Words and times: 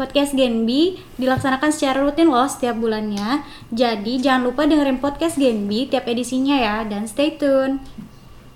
Podcast 0.00 0.32
GNB 0.32 0.96
dilaksanakan 1.20 1.68
secara 1.76 2.00
rutin 2.00 2.32
loh 2.32 2.48
setiap 2.48 2.80
bulannya. 2.80 3.44
Jadi 3.68 4.24
jangan 4.24 4.48
lupa 4.48 4.64
dengerin 4.64 4.96
podcast 4.96 5.36
GNB 5.36 5.92
tiap 5.92 6.08
edisinya 6.08 6.56
ya 6.56 6.88
dan 6.88 7.04
stay 7.04 7.36
tune. 7.36 7.84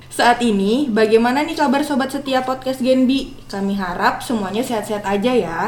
Saat 0.09 0.41
ini, 0.41 0.89
bagaimana 0.89 1.45
nih 1.45 1.59
kabar 1.59 1.85
sobat 1.85 2.09
setia 2.09 2.41
podcast 2.47 2.81
Genbi? 2.81 3.37
Kami 3.51 3.77
harap 3.77 4.25
semuanya 4.25 4.65
sehat-sehat 4.65 5.05
aja 5.05 5.37
ya. 5.37 5.61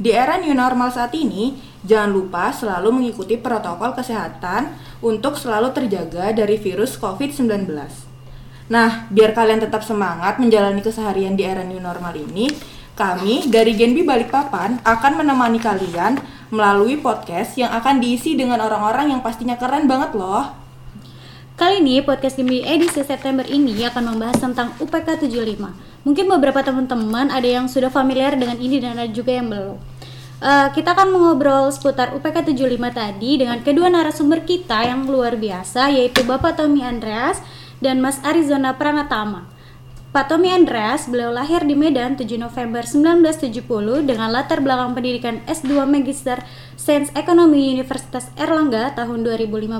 Di 0.00 0.10
era 0.10 0.40
new 0.40 0.56
normal 0.56 0.88
saat 0.88 1.12
ini, 1.12 1.54
jangan 1.86 2.08
lupa 2.08 2.48
selalu 2.50 2.90
mengikuti 2.96 3.36
protokol 3.36 3.92
kesehatan 3.94 4.72
untuk 5.04 5.36
selalu 5.36 5.70
terjaga 5.70 6.32
dari 6.32 6.56
virus 6.56 6.96
COVID-19. 6.96 7.70
Nah, 8.72 9.04
biar 9.12 9.36
kalian 9.36 9.68
tetap 9.68 9.84
semangat 9.84 10.40
menjalani 10.40 10.80
keseharian 10.80 11.36
di 11.36 11.44
era 11.44 11.60
new 11.60 11.76
normal 11.78 12.16
ini, 12.16 12.48
kami 13.00 13.48
dari 13.48 13.72
Genbi 13.72 14.04
Balikpapan 14.04 14.84
akan 14.84 15.12
menemani 15.24 15.56
kalian 15.56 16.20
melalui 16.52 17.00
podcast 17.00 17.56
yang 17.56 17.72
akan 17.72 17.96
diisi 17.96 18.36
dengan 18.36 18.60
orang-orang 18.60 19.16
yang 19.16 19.24
pastinya 19.24 19.56
keren 19.56 19.88
banget 19.88 20.12
loh. 20.12 20.52
Kali 21.56 21.80
ini 21.80 22.04
podcast 22.04 22.36
Gimbi 22.36 22.60
edisi 22.60 23.00
September 23.00 23.44
ini 23.48 23.72
akan 23.88 24.12
membahas 24.12 24.36
tentang 24.36 24.76
UPK 24.76 25.16
75. 25.32 25.64
Mungkin 26.04 26.24
beberapa 26.28 26.60
teman-teman 26.60 27.32
ada 27.32 27.48
yang 27.48 27.72
sudah 27.72 27.88
familiar 27.88 28.36
dengan 28.36 28.60
ini 28.60 28.76
dan 28.76 29.00
ada 29.00 29.08
juga 29.08 29.32
yang 29.32 29.48
belum. 29.48 29.80
Uh, 30.40 30.68
kita 30.72 30.92
akan 30.92 31.08
mengobrol 31.12 31.72
seputar 31.72 32.12
UPK 32.16 32.52
75 32.52 32.80
tadi 32.92 33.40
dengan 33.40 33.60
kedua 33.64 33.88
narasumber 33.92 34.44
kita 34.44 34.88
yang 34.88 35.08
luar 35.08 35.40
biasa 35.40 35.88
yaitu 35.92 36.24
Bapak 36.24 36.56
Tommy 36.60 36.84
Andreas 36.84 37.40
dan 37.80 38.00
Mas 38.04 38.20
Arizona 38.24 38.76
Pranatama. 38.76 39.59
Pak 40.10 40.26
Tommy 40.26 40.50
Andreas, 40.50 41.06
beliau 41.06 41.30
lahir 41.30 41.62
di 41.62 41.78
Medan 41.78 42.18
7 42.18 42.26
November 42.34 42.82
1970 42.82 43.62
dengan 44.02 44.34
latar 44.34 44.58
belakang 44.58 44.90
pendidikan 44.90 45.38
S2 45.46 45.86
Magister 45.86 46.42
Sains 46.74 47.14
Ekonomi 47.14 47.78
Universitas 47.78 48.26
Erlangga 48.34 48.90
tahun 48.98 49.22
2015. 49.22 49.70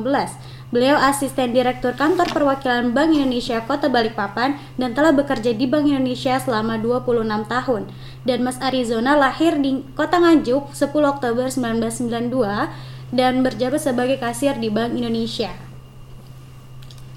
Beliau 0.71 0.95
asisten 1.03 1.51
direktur 1.51 1.99
kantor 1.99 2.31
perwakilan 2.31 2.95
Bank 2.95 3.11
Indonesia 3.11 3.59
Kota 3.67 3.91
Balikpapan 3.91 4.55
dan 4.79 4.95
telah 4.95 5.11
bekerja 5.11 5.51
di 5.51 5.67
Bank 5.67 5.91
Indonesia 5.91 6.39
selama 6.39 6.79
26 6.79 7.27
tahun. 7.51 7.91
Dan 8.23 8.47
Mas 8.47 8.63
Arizona 8.63 9.19
lahir 9.19 9.59
di 9.59 9.83
Kota 9.99 10.23
Nganjuk 10.23 10.71
10 10.71 10.95
Oktober 11.11 11.51
1992 11.51 12.71
dan 13.11 13.43
berjabat 13.43 13.83
sebagai 13.83 14.23
kasir 14.23 14.55
di 14.63 14.71
Bank 14.71 14.95
Indonesia. 14.95 15.51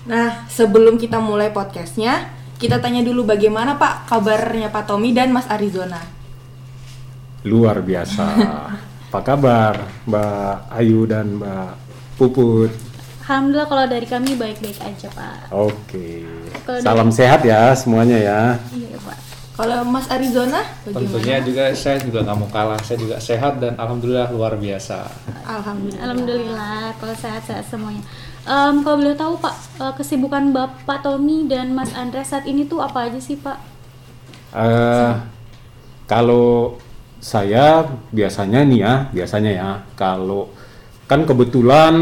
Nah, 0.10 0.50
sebelum 0.50 0.98
kita 0.98 1.22
mulai 1.22 1.54
podcastnya, 1.54 2.42
kita 2.58 2.78
tanya 2.80 3.02
dulu 3.02 3.26
bagaimana 3.28 3.76
Pak 3.78 4.10
kabarnya 4.10 4.70
Pak 4.70 4.84
Tommy 4.90 5.12
dan 5.12 5.34
Mas 5.34 5.50
Arizona. 5.50 6.00
Luar 7.44 7.84
biasa. 7.84 8.26
Apa 9.14 9.22
kabar 9.22 9.78
Mbak 10.10 10.74
Ayu 10.74 11.06
dan 11.06 11.38
Mbak 11.38 11.70
Puput? 12.18 12.74
Alhamdulillah 13.24 13.70
kalau 13.70 13.86
dari 13.86 14.08
kami 14.10 14.34
baik-baik 14.36 14.82
aja 14.82 15.08
Pak. 15.14 15.54
Oke. 15.54 16.26
Kalau 16.66 16.82
Salam 16.82 17.10
sehat 17.14 17.46
ya 17.46 17.72
semuanya 17.78 18.18
ya. 18.18 18.42
Iya 18.74 18.98
Pak. 19.00 19.18
Kalau 19.54 19.86
Mas 19.86 20.10
Arizona 20.10 20.66
bagaimana? 20.82 21.14
Tentunya 21.14 21.38
juga 21.46 21.64
saya 21.78 22.02
juga 22.02 22.26
nggak 22.26 22.38
mau 22.42 22.50
kalah, 22.50 22.82
saya 22.82 22.98
juga 22.98 23.22
sehat 23.22 23.62
dan 23.62 23.78
alhamdulillah 23.78 24.34
luar 24.34 24.58
biasa. 24.58 25.06
Alhamdulillah. 25.46 26.02
Alhamdulillah 26.02 26.82
kalau 26.98 27.16
sehat-sehat 27.16 27.70
semuanya. 27.70 28.02
Um, 28.44 28.84
kalau 28.84 29.00
boleh 29.00 29.16
tahu 29.16 29.40
Pak, 29.40 29.56
uh, 29.80 29.94
kesibukan 29.96 30.52
Bapak 30.52 31.00
Tommy 31.00 31.48
dan 31.48 31.72
Mas 31.72 31.96
Andres 31.96 32.36
saat 32.36 32.44
ini 32.44 32.68
tuh 32.68 32.84
apa 32.84 33.08
aja 33.08 33.20
sih 33.24 33.40
Pak? 33.40 33.74
Eh, 34.54 35.14
kalau 36.06 36.78
saya 37.18 37.90
biasanya 38.14 38.62
nih 38.62 38.80
ya, 38.86 38.94
biasanya 39.10 39.52
ya, 39.52 39.70
kalau 39.98 40.54
kan 41.10 41.26
kebetulan 41.26 41.96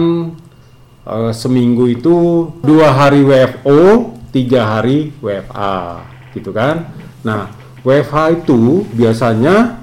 eh, 1.08 1.32
seminggu 1.32 1.88
itu 1.88 2.16
dua 2.60 2.92
hari 2.92 3.24
WFO, 3.24 4.12
tiga 4.36 4.68
hari 4.68 5.16
WFA, 5.24 6.04
gitu 6.36 6.52
kan? 6.52 6.92
Nah, 7.24 7.56
WFH 7.88 8.44
itu 8.44 8.84
biasanya 8.92 9.80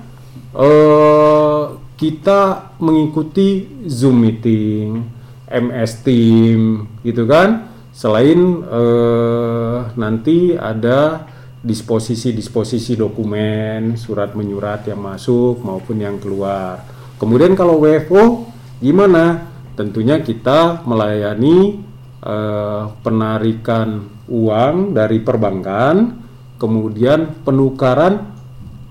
eh, 0.52 1.62
kita 1.97 2.74
mengikuti 2.84 3.64
Zoom 3.88 4.28
meeting, 4.28 5.08
MS 5.48 6.04
Team, 6.04 6.86
gitu 7.03 7.25
kan? 7.25 7.69
Selain 7.91 8.38
eh, 8.62 9.78
nanti 9.98 10.54
ada 10.54 11.26
disposisi-disposisi 11.59 12.94
dokumen, 12.94 13.98
surat 13.98 14.32
menyurat 14.38 14.86
yang 14.86 15.03
masuk 15.03 15.59
maupun 15.66 15.98
yang 15.98 16.16
keluar. 16.22 16.86
Kemudian 17.19 17.59
kalau 17.59 17.82
WFO 17.82 18.47
gimana? 18.78 19.50
Tentunya 19.75 20.22
kita 20.22 20.86
melayani 20.86 21.82
eh, 22.22 22.82
penarikan 23.03 24.06
uang 24.30 24.94
dari 24.94 25.19
perbankan, 25.19 26.22
kemudian 26.59 27.42
penukaran 27.42 28.38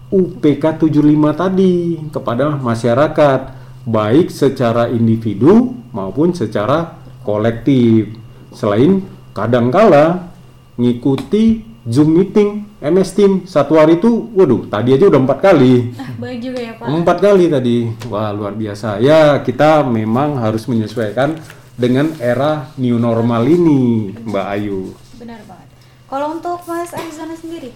UPK 0.07 0.87
75 0.87 1.03
tadi 1.35 1.99
kepada 2.07 2.55
masyarakat 2.55 3.56
baik 3.87 4.27
secara 4.27 4.91
individu 4.91 5.71
maupun 5.95 6.35
secara 6.35 6.99
kolektif. 7.23 8.11
Selain 8.51 8.99
kadangkala 9.31 10.27
ngikuti 10.75 11.63
Zoom 11.87 12.19
meeting 12.19 12.67
MS 12.77 13.09
Team 13.15 13.31
satu 13.47 13.79
hari 13.79 13.97
itu, 13.97 14.27
waduh, 14.35 14.67
tadi 14.67 14.91
aja 14.91 15.07
udah 15.07 15.17
empat 15.17 15.39
kali, 15.39 15.95
Ah, 15.97 16.11
baik 16.19 16.39
juga 16.43 16.59
ya 16.59 16.71
Pak. 16.77 16.85
empat 16.85 17.17
kali 17.17 17.45
tadi, 17.47 17.77
wah 18.05 18.29
luar 18.29 18.53
biasa. 18.53 18.99
Ya 18.99 19.39
kita 19.39 19.81
memang 19.81 20.37
harus 20.37 20.67
menyesuaikan 20.67 21.39
dengan 21.73 22.11
era 22.19 22.69
new 22.75 22.99
normal 22.99 23.47
ini, 23.47 24.13
Mbak 24.13 24.45
Ayu. 24.51 24.93
Benar 25.15 25.39
banget. 25.47 25.67
Kalau 26.05 26.27
untuk 26.37 26.59
Mas 26.67 26.91
Arizona 26.91 27.33
sendiri, 27.33 27.71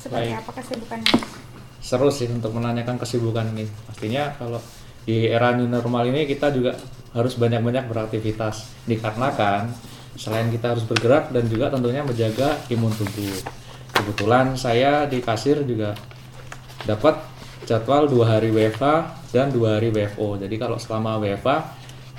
seperti 0.00 0.32
Baik. 0.32 0.40
apa 0.42 0.50
kesibukannya? 0.58 1.12
Seru 1.78 2.08
sih 2.08 2.26
untuk 2.26 2.50
menanyakan 2.56 2.96
kesibukan 2.98 3.46
ini. 3.52 3.68
Pastinya 3.86 4.32
kalau 4.40 4.58
di 5.02 5.26
era 5.26 5.54
new 5.54 5.66
normal 5.66 6.06
ini 6.08 6.26
kita 6.28 6.54
juga 6.54 6.78
harus 7.12 7.36
banyak-banyak 7.36 7.90
beraktivitas 7.90 8.72
dikarenakan 8.88 9.68
selain 10.16 10.48
kita 10.52 10.76
harus 10.76 10.84
bergerak 10.84 11.32
dan 11.32 11.44
juga 11.48 11.72
tentunya 11.72 12.04
menjaga 12.04 12.60
imun 12.68 12.92
tubuh. 12.92 13.36
Kebetulan 13.92 14.56
saya 14.56 15.04
di 15.08 15.20
kasir 15.20 15.64
juga 15.64 15.96
dapat 16.84 17.20
jadwal 17.68 18.08
dua 18.08 18.36
hari 18.38 18.50
WFA 18.50 19.12
dan 19.32 19.52
dua 19.52 19.78
hari 19.78 19.92
WFO. 19.92 20.40
Jadi 20.40 20.54
kalau 20.60 20.76
selama 20.76 21.20
WFA 21.20 21.64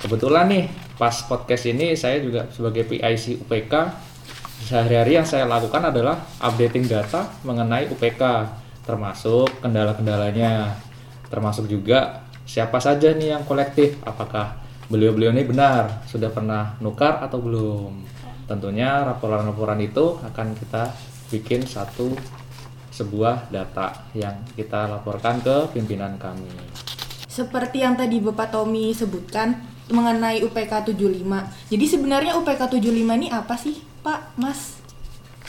kebetulan 0.00 0.46
nih 0.50 0.64
pas 0.98 1.14
podcast 1.26 1.64
ini 1.70 1.94
saya 1.94 2.22
juga 2.22 2.46
sebagai 2.50 2.86
PIC 2.86 3.46
UPK 3.46 3.74
sehari-hari 4.64 5.18
yang 5.20 5.26
saya 5.26 5.44
lakukan 5.44 5.92
adalah 5.92 6.24
updating 6.40 6.86
data 6.88 7.28
mengenai 7.44 7.90
UPK 7.90 8.22
termasuk 8.86 9.50
kendala-kendalanya 9.60 10.76
termasuk 11.28 11.68
juga 11.68 12.23
siapa 12.44 12.78
saja 12.80 13.12
nih 13.16 13.36
yang 13.36 13.44
kolektif 13.48 13.96
apakah 14.04 14.60
beliau-beliau 14.88 15.32
ini 15.32 15.48
benar 15.48 16.04
sudah 16.04 16.28
pernah 16.28 16.76
nukar 16.80 17.24
atau 17.24 17.40
belum 17.40 18.04
tentunya 18.44 19.04
laporan-laporan 19.08 19.80
itu 19.80 20.20
akan 20.20 20.52
kita 20.56 20.92
bikin 21.32 21.64
satu 21.64 22.12
sebuah 22.92 23.50
data 23.50 24.06
yang 24.14 24.44
kita 24.54 24.86
laporkan 24.86 25.40
ke 25.42 25.74
pimpinan 25.74 26.14
kami 26.20 26.46
Seperti 27.26 27.82
yang 27.82 27.98
tadi 27.98 28.22
Bapak 28.22 28.54
Tommy 28.54 28.94
sebutkan 28.94 29.58
mengenai 29.90 30.46
UPK 30.46 30.94
75. 30.94 31.26
Jadi 31.66 31.84
sebenarnya 31.90 32.38
UPK 32.38 32.78
75 32.78 33.18
ini 33.18 33.28
apa 33.34 33.58
sih, 33.58 33.82
Pak, 34.06 34.38
Mas? 34.38 34.78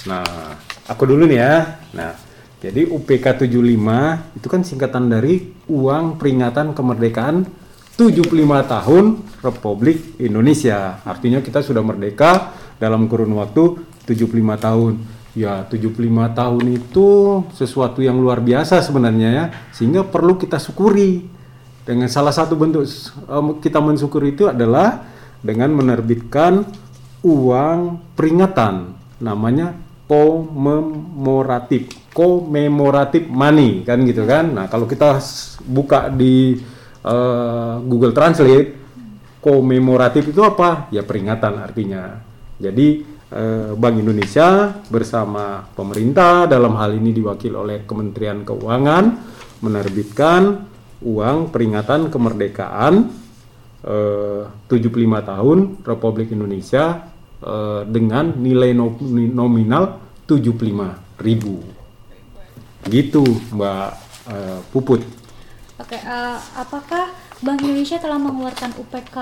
Nah, 0.09 0.57
aku 0.89 1.05
dulu 1.05 1.29
nih 1.29 1.39
ya. 1.39 1.77
Nah, 1.93 2.17
jadi 2.65 2.89
UPK 2.89 3.45
75 3.45 4.41
itu 4.41 4.47
kan 4.49 4.61
singkatan 4.65 5.05
dari 5.05 5.53
Uang 5.69 6.17
Peringatan 6.17 6.73
Kemerdekaan 6.73 7.45
75 7.93 8.25
tahun 8.65 9.05
Republik 9.45 10.17
Indonesia. 10.17 10.97
Artinya 11.05 11.45
kita 11.45 11.61
sudah 11.61 11.85
merdeka 11.85 12.57
dalam 12.81 13.05
kurun 13.05 13.37
waktu 13.37 13.85
75 14.09 14.33
tahun. 14.57 14.93
Ya, 15.35 15.67
75 15.67 15.99
tahun 16.31 16.63
itu 16.73 17.07
sesuatu 17.53 17.99
yang 17.99 18.17
luar 18.17 18.39
biasa 18.39 18.79
sebenarnya 18.81 19.29
ya, 19.29 19.45
sehingga 19.75 20.07
perlu 20.07 20.39
kita 20.39 20.57
syukuri. 20.57 21.27
Dengan 21.85 22.09
salah 22.09 22.33
satu 22.33 22.57
bentuk 22.57 22.87
kita 23.61 23.77
mensyukuri 23.77 24.33
itu 24.33 24.49
adalah 24.49 25.05
dengan 25.45 25.69
menerbitkan 25.69 26.65
uang 27.21 28.01
peringatan 28.17 28.97
namanya 29.21 29.84
komemoratif. 30.05 31.89
Komemoratif 32.15 33.27
money 33.27 33.83
kan 33.83 34.01
gitu 34.05 34.23
kan? 34.23 34.53
Nah 34.53 34.65
kalau 34.71 34.87
kita 34.87 35.19
buka 35.65 36.07
di 36.13 36.55
eh, 37.03 37.75
Google 37.83 38.13
Translate 38.15 38.69
komemoratif 39.41 40.31
itu 40.31 40.41
apa? 40.41 40.89
Ya 40.89 41.05
peringatan 41.05 41.61
artinya. 41.61 42.21
Jadi 42.57 43.03
eh, 43.29 43.71
Bank 43.75 43.95
Indonesia 43.99 44.73
bersama 44.89 45.65
pemerintah 45.73 46.47
dalam 46.49 46.77
hal 46.79 46.95
ini 46.97 47.11
diwakil 47.11 47.53
oleh 47.53 47.83
Kementerian 47.83 48.41
Keuangan 48.41 49.05
menerbitkan 49.59 50.71
uang 51.03 51.49
peringatan 51.51 52.13
kemerdekaan 52.13 53.09
eh, 53.85 54.43
75 54.69 55.29
tahun 55.29 55.57
Republik 55.83 56.31
Indonesia 56.31 57.14
eh, 57.43 57.81
dengan 57.89 58.31
nilai 58.37 58.71
no- 58.71 58.95
nominal 59.31 59.99
75.000 60.27 62.91
gitu 62.91 63.23
Mbak 63.55 63.87
eh, 64.29 64.59
Puput 64.69 65.01
Oke, 65.75 65.99
eh, 65.99 66.37
apakah 66.55 67.11
Bank 67.43 67.59
Indonesia 67.59 67.99
telah 67.99 68.15
mengeluarkan 68.15 68.79
UPK 68.79 69.17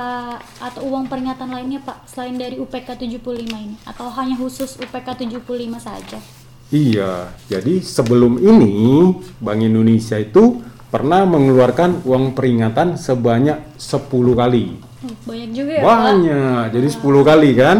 atau 0.61 0.85
uang 0.85 1.09
peringatan 1.09 1.49
lainnya 1.49 1.81
Pak 1.81 2.05
selain 2.05 2.37
dari 2.37 2.61
UPK 2.61 2.93
75 2.93 3.41
ini 3.41 3.73
atau 3.89 4.05
hanya 4.13 4.37
khusus 4.37 4.77
UPK 4.77 5.25
75 5.25 5.81
saja? 5.81 6.21
Iya, 6.69 7.33
jadi 7.49 7.81
sebelum 7.81 8.37
ini 8.37 9.17
Bank 9.41 9.65
Indonesia 9.65 10.21
itu 10.21 10.61
pernah 10.93 11.25
mengeluarkan 11.25 12.05
uang 12.05 12.37
peringatan 12.37 13.01
sebanyak 13.01 13.57
10 13.81 14.37
kali. 14.37 14.77
Oh, 15.01 15.17
banyak 15.25 15.49
juga 15.57 15.71
ya 15.73 15.81
Pak. 15.81 15.89
Banyak, 15.89 16.63
jadi 16.69 16.87
10 16.93 17.25
kali 17.25 17.49
kan. 17.57 17.77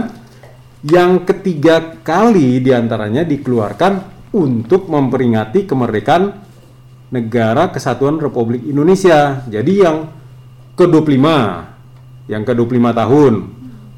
Yang 0.84 1.32
ketiga 1.32 1.96
kali 2.04 2.60
di 2.60 2.76
antaranya 2.76 3.24
dikeluarkan 3.24 3.94
untuk 4.36 4.92
memperingati 4.92 5.64
kemerdekaan 5.64 6.44
negara 7.14 7.72
kesatuan 7.72 8.20
Republik 8.20 8.68
Indonesia. 8.68 9.46
Jadi 9.48 9.80
yang 9.80 10.12
ke-25, 10.76 11.26
yang 12.28 12.44
ke-25 12.44 12.86
tahun. 12.92 13.34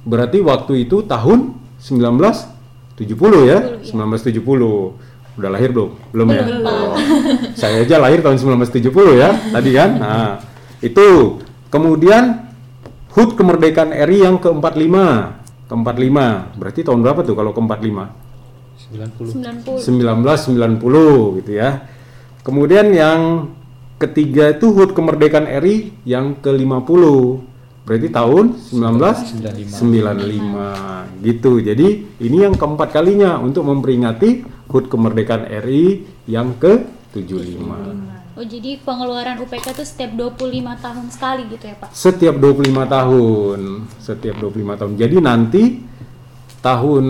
Berarti 0.05 0.37
waktu 0.43 0.73
itu 0.85 1.01
tahun 1.07 1.57
1970 1.81 3.49
ya, 3.49 3.57
1970. 3.81 5.35
Udah 5.35 5.49
lahir 5.51 5.73
belum? 5.73 5.89
Belum, 6.13 6.27
ya? 6.31 6.45
Oh. 6.63 6.95
Saya 7.57 7.81
aja 7.81 7.99
lahir 7.99 8.21
tahun 8.21 8.37
1970 8.37 8.93
ya, 9.19 9.29
tadi 9.51 9.71
kan. 9.73 9.89
Nah, 10.03 10.37
itu. 10.83 11.41
Kemudian 11.71 12.45
HUT 13.11 13.35
kemerdekaan 13.35 13.91
RI 13.91 14.23
yang 14.23 14.39
ke-45. 14.39 14.95
Ke-45. 15.65 16.17
Berarti 16.57 16.83
tahun 16.85 17.01
berapa 17.01 17.23
tuh 17.25 17.35
kalau 17.37 17.53
ke-45? 17.53 17.97
90 18.75 19.79
90. 19.81 19.81
1990 19.81 21.39
gitu 21.41 21.51
ya. 21.55 21.87
Kemudian 22.45 22.93
yang 22.93 23.49
ketiga 23.97 24.53
itu 24.53 24.69
HUT 24.69 24.93
kemerdekaan 24.93 25.49
RI 25.63 25.93
yang 26.05 26.35
ke-50. 26.43 27.03
Berarti 27.85 28.09
tahun 28.09 28.57
1995 28.69 31.25
gitu. 31.25 31.61
Jadi 31.61 31.87
ini 32.21 32.37
yang 32.45 32.57
keempat 32.57 32.91
kalinya 32.93 33.39
untuk 33.41 33.65
memperingati 33.65 34.43
HUT 34.69 34.89
kemerdekaan 34.89 35.45
RI 35.65 36.05
yang 36.29 36.53
ke-75. 36.61 37.57
Oh, 38.35 38.43
jadi 38.43 38.75
pengeluaran 38.83 39.39
UPK 39.47 39.79
itu 39.79 39.87
setiap 39.87 40.11
25 40.11 40.75
tahun 40.83 41.07
sekali 41.07 41.47
gitu 41.55 41.71
ya 41.71 41.75
Pak? 41.79 41.87
Setiap 41.95 42.35
25 42.35 42.83
tahun, 42.83 43.87
setiap 44.03 44.35
25 44.43 44.75
tahun. 44.75 44.91
Jadi 44.99 45.15
nanti 45.23 45.79
tahun 46.59 47.03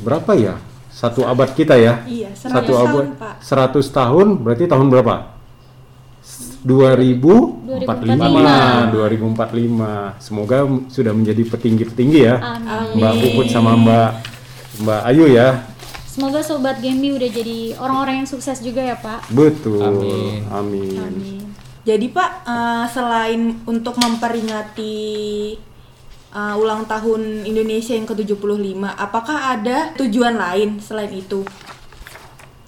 berapa 0.00 0.32
ya? 0.32 0.56
Satu 0.88 1.28
abad 1.28 1.52
kita 1.52 1.76
ya? 1.76 2.00
Iya, 2.08 2.32
100 2.32 2.56
Satu 2.56 2.72
tahun, 2.72 2.88
abad. 2.88 3.04
Pak. 3.20 3.36
100 3.44 3.84
tahun 3.92 4.40
berarti 4.40 4.64
tahun 4.64 4.88
berapa? 4.88 5.36
2045. 6.64 8.96
2045. 8.96 10.16
Semoga 10.24 10.64
sudah 10.88 11.12
menjadi 11.12 11.52
petinggi-petinggi 11.52 12.20
ya. 12.24 12.40
Amin. 12.40 12.96
Mbak 12.96 13.12
Puput 13.20 13.52
sama 13.52 13.76
Mbak 13.76 14.10
Mbak 14.88 15.00
Ayu 15.04 15.36
ya. 15.36 15.68
Semoga 16.16 16.40
Sobat 16.40 16.80
Gembi 16.80 17.12
udah 17.12 17.28
jadi 17.28 17.76
orang-orang 17.76 18.24
yang 18.24 18.28
sukses 18.32 18.64
juga 18.64 18.80
ya 18.80 18.96
Pak. 18.96 19.28
Betul. 19.36 19.84
Amin. 19.84 20.48
Amin. 20.48 21.52
Jadi 21.84 22.08
Pak, 22.08 22.30
eh, 22.48 22.84
selain 22.88 23.60
untuk 23.68 24.00
memperingati 24.00 24.96
eh, 26.32 26.54
ulang 26.56 26.88
tahun 26.88 27.44
Indonesia 27.44 27.92
yang 27.92 28.08
ke-75, 28.08 28.80
apakah 28.96 29.60
ada 29.60 29.92
tujuan 30.00 30.40
lain 30.40 30.80
selain 30.80 31.12
itu? 31.12 31.44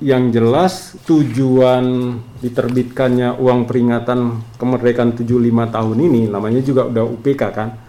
Yang 0.04 0.24
jelas 0.36 0.72
tujuan 1.08 2.20
diterbitkannya 2.44 3.32
uang 3.32 3.64
peringatan 3.64 4.44
kemerdekaan 4.60 5.16
75 5.16 5.72
tahun 5.72 5.96
ini 6.04 6.28
namanya 6.28 6.60
juga 6.60 6.84
udah 6.84 7.04
UPK 7.16 7.42
kan. 7.56 7.80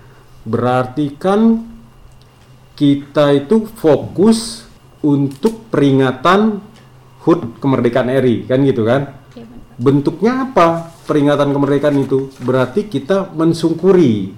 Berarti 0.47 1.19
kan 1.19 1.67
kita 2.79 3.35
itu 3.35 3.67
fokus 3.75 4.68
untuk 5.05 5.71
peringatan 5.71 6.59
HUT 7.23 7.59
kemerdekaan 7.59 8.09
RI 8.19 8.47
kan 8.47 8.63
gitu 8.63 8.83
kan. 8.87 9.01
Pak. 9.35 9.79
Bentuknya 9.79 10.47
apa 10.47 10.91
peringatan 11.07 11.55
kemerdekaan 11.55 11.95
itu? 11.99 12.31
Berarti 12.43 12.87
kita 12.87 13.31
mensungkuri 13.31 14.35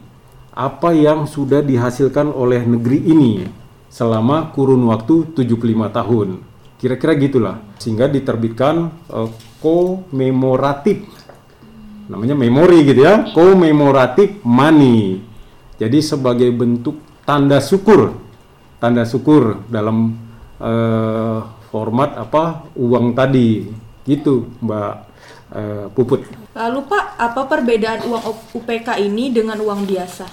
apa 0.52 0.92
yang 0.94 1.26
sudah 1.26 1.64
dihasilkan 1.64 2.30
oleh 2.30 2.62
negeri 2.62 3.00
ini 3.10 3.46
selama 3.90 4.54
kurun 4.54 4.86
waktu 4.90 5.34
75 5.34 5.98
tahun. 5.98 6.28
Kira-kira 6.78 7.14
gitulah. 7.18 7.56
Sehingga 7.78 8.10
diterbitkan 8.10 8.90
komemoratif. 9.62 11.06
Namanya 12.10 12.36
memori 12.36 12.84
gitu 12.86 13.02
ya, 13.06 13.30
komemoratif 13.32 14.42
money. 14.44 15.22
Jadi 15.82 15.98
sebagai 16.04 16.50
bentuk 16.54 17.00
tanda 17.26 17.58
syukur, 17.64 18.14
tanda 18.78 19.08
syukur 19.08 19.64
dalam 19.72 20.14
eh, 20.62 21.40
format 21.68 22.16
apa 22.16 22.70
uang 22.78 23.18
tadi, 23.18 23.66
gitu 24.06 24.48
Mbak 24.62 24.94
eh, 25.52 25.86
Puput. 25.92 26.22
Lalu 26.54 26.80
Pak, 26.86 27.06
apa 27.18 27.42
perbedaan 27.48 28.06
uang 28.06 28.24
UPK 28.56 29.02
ini 29.02 29.32
dengan 29.32 29.58
uang 29.58 29.88
biasa 29.88 30.28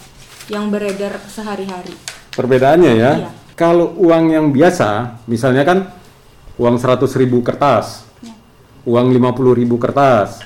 yang 0.51 0.69
beredar 0.69 1.19
sehari-hari? 1.27 1.95
Perbedaannya 2.35 2.93
ya, 2.95 3.13
Iya. 3.19 3.31
kalau 3.55 3.95
uang 3.99 4.31
yang 4.31 4.47
biasa, 4.55 5.23
misalnya 5.27 5.67
kan 5.67 5.79
uang 6.59 6.77
100.000 6.79 7.43
kertas, 7.43 8.07
uang 8.87 9.07
50.000 9.11 9.79
kertas, 9.79 10.43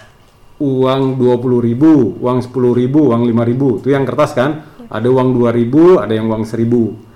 uang 0.61 1.16
20.000, 1.16 2.21
uang 2.21 2.38
10.000, 2.40 3.00
uang 3.12 3.23
5.000, 3.28 3.80
itu 3.85 3.88
yang 3.92 4.04
kertas 4.04 4.33
kan? 4.33 4.50
Ada 4.92 5.09
uang 5.09 5.37
2.000, 5.37 6.00
ada 6.04 6.12
yang 6.12 6.28
uang 6.28 6.45
1.000. 6.45 7.12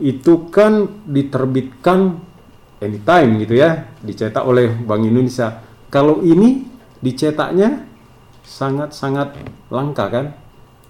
Itu 0.00 0.48
kan 0.48 1.04
diterbitkan 1.04 2.16
anytime 2.80 3.30
gitu 3.44 3.54
ya, 3.60 3.92
dicetak 4.00 4.42
oleh 4.42 4.72
Bank 4.72 5.04
Indonesia. 5.04 5.62
Kalau 5.92 6.24
ini 6.24 6.64
dicetaknya 7.02 7.84
sangat-sangat 8.42 9.36
langka 9.68 10.06
kan? 10.08 10.26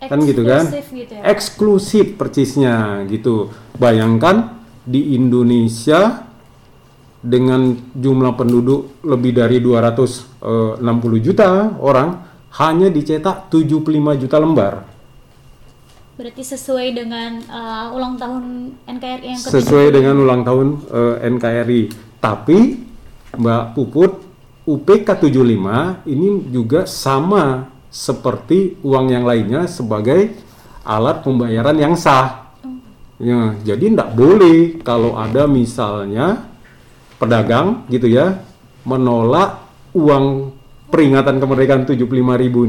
Kan 0.03 0.19
gitu 0.27 0.43
kan? 0.43 0.67
Eksklusif 0.67 0.87
gitu 0.91 1.13
ya. 1.15 1.23
eksklusif 1.23 2.07
percisnya 2.19 2.75
gitu. 3.07 3.55
Bayangkan 3.79 4.59
di 4.83 5.15
Indonesia 5.15 6.27
dengan 7.23 7.71
jumlah 7.95 8.35
penduduk 8.35 8.99
lebih 9.07 9.31
dari 9.31 9.63
260 9.63 10.83
juta 11.23 11.71
orang 11.79 12.19
hanya 12.59 12.91
dicetak 12.91 13.47
75 13.47 14.23
juta 14.27 14.37
lembar. 14.43 14.75
Berarti 16.23 16.47
sesuai 16.47 16.95
dengan 16.95 17.43
uh, 17.51 17.91
ulang 17.99 18.15
tahun 18.15 18.71
NKRI 18.87 19.27
yang 19.27 19.43
ke 19.43 19.49
Sesuai 19.59 19.91
dengan 19.91 20.23
ulang 20.23 20.47
tahun 20.47 20.69
eh, 20.87 21.17
NKRI. 21.35 21.83
Tapi 22.23 22.59
Mbak 23.43 23.65
Puput 23.75 24.13
UPK 24.63 25.19
75 25.19 26.07
ini 26.07 26.47
juga 26.55 26.87
sama 26.87 27.67
seperti 27.91 28.79
uang 28.87 29.11
yang 29.11 29.27
lainnya 29.27 29.67
sebagai 29.67 30.31
alat 30.87 31.27
pembayaran 31.27 31.75
yang 31.75 31.99
sah. 31.99 32.55
Ya, 33.19 33.59
jadi 33.67 33.91
tidak 33.91 34.15
boleh 34.15 34.79
kalau 34.87 35.19
ada 35.19 35.51
misalnya 35.51 36.47
pedagang 37.19 37.83
gitu 37.91 38.07
ya 38.07 38.39
menolak 38.87 39.59
uang 39.91 40.55
peringatan 40.87 41.43
kemerdekaan 41.43 41.83
75.000 41.83 42.07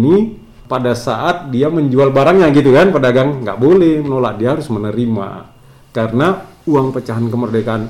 ini 0.01 0.41
pada 0.67 0.96
saat 0.96 1.51
dia 1.51 1.67
menjual 1.67 2.10
barangnya 2.10 2.50
gitu 2.55 2.74
kan 2.74 2.89
pedagang 2.89 3.43
nggak 3.43 3.60
boleh 3.60 4.00
menolak 4.00 4.39
dia 4.39 4.55
harus 4.55 4.67
menerima. 4.72 5.51
Karena 5.93 6.41
uang 6.65 6.96
pecahan 6.96 7.27
kemerdekaan 7.29 7.84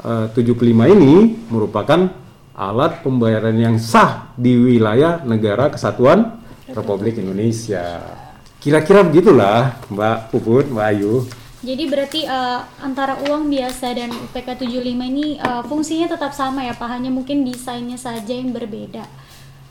eh, 0.00 0.26
75 0.32 0.94
ini 0.94 1.44
merupakan 1.50 2.08
alat 2.54 3.02
pembayaran 3.02 3.58
yang 3.58 3.76
sah 3.82 4.30
di 4.38 4.54
wilayah 4.54 5.26
negara 5.26 5.74
kesatuan 5.74 6.38
Republik 6.70 7.18
Indonesia. 7.18 8.00
Kira-kira 8.62 9.04
begitulah 9.04 9.76
Mbak 9.92 10.32
Puput 10.32 10.64
Mbak 10.72 10.86
Ayu. 10.96 11.14
Jadi 11.64 11.84
berarti 11.88 12.20
uh, 12.28 12.60
antara 12.80 13.16
uang 13.24 13.48
biasa 13.48 13.96
dan 13.96 14.12
UPK 14.12 14.68
75 14.68 14.84
ini 14.84 15.40
uh, 15.40 15.64
fungsinya 15.64 16.12
tetap 16.12 16.36
sama 16.36 16.60
ya 16.60 16.76
Pak, 16.76 16.88
hanya 16.92 17.08
mungkin 17.08 17.44
desainnya 17.44 17.96
saja 17.96 18.36
yang 18.36 18.52
berbeda. 18.52 19.04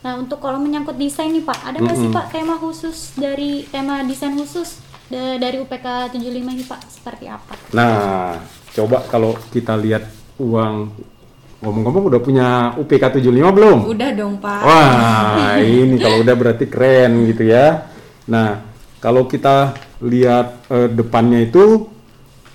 Nah 0.04 0.20
untuk 0.20 0.36
kalau 0.36 0.60
menyangkut 0.60 1.00
desain 1.00 1.32
nih 1.32 1.40
Pak, 1.40 1.64
ada 1.64 1.80
nggak 1.80 1.96
sih 1.96 2.12
Pak 2.12 2.26
tema 2.28 2.60
khusus 2.60 3.16
dari 3.16 3.64
tema 3.72 4.04
desain 4.04 4.36
khusus 4.36 4.84
da- 5.08 5.40
dari 5.40 5.56
UPK 5.64 6.12
75 6.12 6.44
ini 6.44 6.64
Pak 6.68 6.80
seperti 6.92 7.24
apa? 7.24 7.56
Nah, 7.72 8.36
coba 8.76 9.00
kalau 9.08 9.32
kita 9.48 9.72
lihat 9.80 10.04
uang 10.36 10.92
ngomong-ngomong 11.64 12.12
udah 12.12 12.20
punya 12.20 12.48
UPK 12.76 13.24
75 13.24 13.56
belum? 13.56 13.78
Udah 13.88 14.10
dong, 14.12 14.36
Pak. 14.36 14.60
Wah, 14.60 15.56
ini 15.64 15.96
kalau 15.96 16.20
udah 16.20 16.34
berarti 16.36 16.68
keren 16.68 17.24
gitu 17.24 17.48
ya. 17.48 17.88
Nah, 18.28 18.60
kalau 19.00 19.24
kita 19.24 19.72
lihat 20.04 20.68
eh, 20.68 20.88
depannya 20.92 21.48
itu 21.48 21.88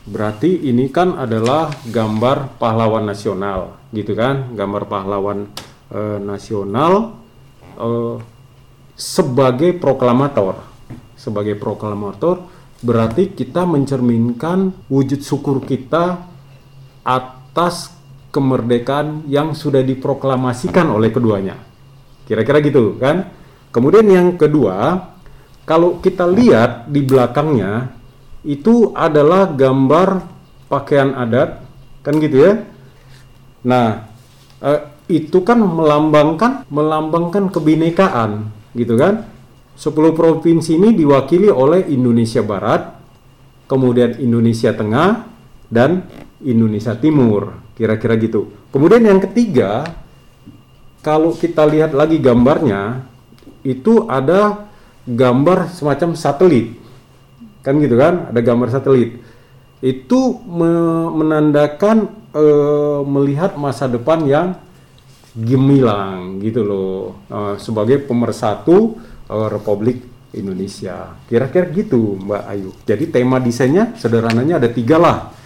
berarti 0.05 0.69
ini 0.69 0.93
kan 0.93 1.17
adalah 1.17 1.73
gambar 1.89 2.61
pahlawan 2.61 3.09
nasional, 3.09 3.73
gitu 3.89 4.13
kan? 4.13 4.53
Gambar 4.53 4.85
pahlawan 4.85 5.49
eh, 5.89 6.21
nasional 6.21 7.18
eh, 7.79 8.15
sebagai 8.99 9.79
proklamator. 9.79 10.67
Sebagai 11.15 11.55
proklamator 11.55 12.47
berarti 12.79 13.35
kita 13.35 13.67
mencerminkan 13.67 14.71
wujud 14.87 15.19
syukur 15.19 15.63
kita 15.63 16.23
atas 17.03 17.91
kemerdekaan 18.29 19.27
yang 19.27 19.51
sudah 19.57 19.83
diproklamasikan 19.83 20.87
oleh 20.87 21.09
keduanya. 21.09 21.57
Kira-kira 22.29 22.61
gitu 22.61 22.95
kan? 23.01 23.25
Kemudian 23.73 24.05
yang 24.05 24.37
kedua, 24.37 25.09
kalau 25.65 25.97
kita 26.01 26.29
lihat 26.29 26.89
di 26.89 27.01
belakangnya 27.01 27.89
itu 28.45 28.93
adalah 28.93 29.49
gambar 29.49 30.23
pakaian 30.69 31.13
adat, 31.17 31.61
kan 32.05 32.13
gitu 32.21 32.37
ya? 32.37 32.53
Nah, 33.65 34.07
eh, 34.61 34.81
itu 35.09 35.41
kan 35.41 35.57
melambangkan 35.57 36.69
melambangkan 36.69 37.49
kebinekaan, 37.49 38.53
gitu 38.77 38.93
kan? 38.93 39.25
10 39.73 40.13
provinsi 40.13 40.77
ini 40.77 40.93
diwakili 40.93 41.49
oleh 41.49 41.89
Indonesia 41.89 42.45
Barat, 42.45 42.93
kemudian 43.65 44.21
Indonesia 44.21 44.69
Tengah 44.69 45.25
dan 45.65 46.05
Indonesia 46.45 46.93
Timur. 46.93 47.57
Kira-kira 47.73 48.19
gitu. 48.19 48.53
Kemudian 48.69 49.07
yang 49.07 49.23
ketiga, 49.23 49.87
kalau 50.99 51.31
kita 51.33 51.63
lihat 51.63 51.95
lagi 51.95 52.19
gambarnya, 52.19 53.07
itu 53.63 54.03
ada 54.05 54.67
gambar 55.07 55.71
semacam 55.71 56.13
satelit. 56.13 56.75
Kan 57.63 57.79
gitu 57.79 57.95
kan? 57.95 58.29
Ada 58.29 58.39
gambar 58.43 58.67
satelit. 58.67 59.23
Itu 59.79 60.43
me- 60.43 61.07
menandakan 61.23 62.11
eh, 62.35 62.99
melihat 63.07 63.55
masa 63.55 63.87
depan 63.87 64.27
yang 64.27 64.59
gemilang 65.45 66.43
gitu 66.43 66.61
loh. 66.65 67.23
Eh, 67.29 67.55
sebagai 67.61 68.03
pemersatu 68.03 68.99
eh, 69.29 69.47
Republik 69.47 70.03
Indonesia. 70.35 71.15
Kira-kira 71.25 71.69
gitu 71.73 72.17
Mbak 72.21 72.43
Ayu. 72.45 72.69
Jadi 72.85 73.09
tema 73.09 73.41
desainnya 73.41 73.97
sederhananya 73.97 74.61
ada 74.61 74.69
tiga 74.69 75.01
lah 75.01 75.39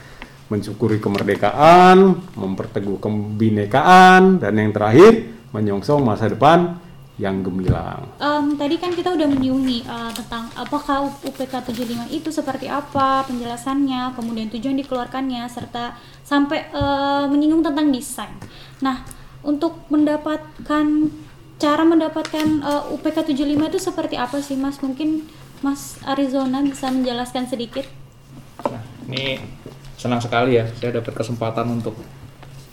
mensyukuri 0.52 1.02
kemerdekaan, 1.02 2.14
memperteguh 2.38 3.02
kebinekaan, 3.02 4.38
dan 4.38 4.54
yang 4.54 4.70
terakhir 4.70 5.34
menyongsong 5.50 6.06
masa 6.06 6.30
depan 6.30 6.78
yang 7.18 7.46
gemilang. 7.46 8.10
Em, 8.18 8.58
tadi 8.58 8.82
kan 8.82 8.90
kita 8.94 9.14
udah 9.14 9.28
menyinggung 9.30 9.66
eh, 9.70 10.12
tentang 10.18 10.50
apakah 10.58 11.10
UPK 11.22 11.54
75 11.74 12.10
itu 12.10 12.30
seperti 12.34 12.70
apa 12.70 13.26
penjelasannya, 13.30 14.18
kemudian 14.18 14.50
tujuan 14.50 14.78
dikeluarkannya, 14.82 15.46
serta 15.50 15.98
sampai 16.26 16.74
eh, 16.74 17.24
menyinggung 17.30 17.62
tentang 17.62 17.94
desain. 17.94 18.34
Nah, 18.82 19.06
untuk 19.44 19.84
mendapatkan 19.92 20.86
cara 21.60 21.84
mendapatkan 21.88 22.48
eh, 22.64 22.84
UPK 22.96 23.36
75 23.36 23.70
itu 23.70 23.80
seperti 23.80 24.16
apa 24.20 24.40
sih 24.44 24.60
Mas? 24.60 24.80
Mungkin 24.80 25.28
Mas 25.64 26.00
Arizona 26.04 26.60
bisa 26.60 26.92
menjelaskan 26.92 27.48
sedikit? 27.48 27.88
Nah, 28.68 28.84
ini 29.08 29.40
senang 29.96 30.20
sekali 30.20 30.60
ya 30.60 30.68
saya 30.76 31.00
dapat 31.00 31.16
kesempatan 31.16 31.80
untuk 31.80 31.96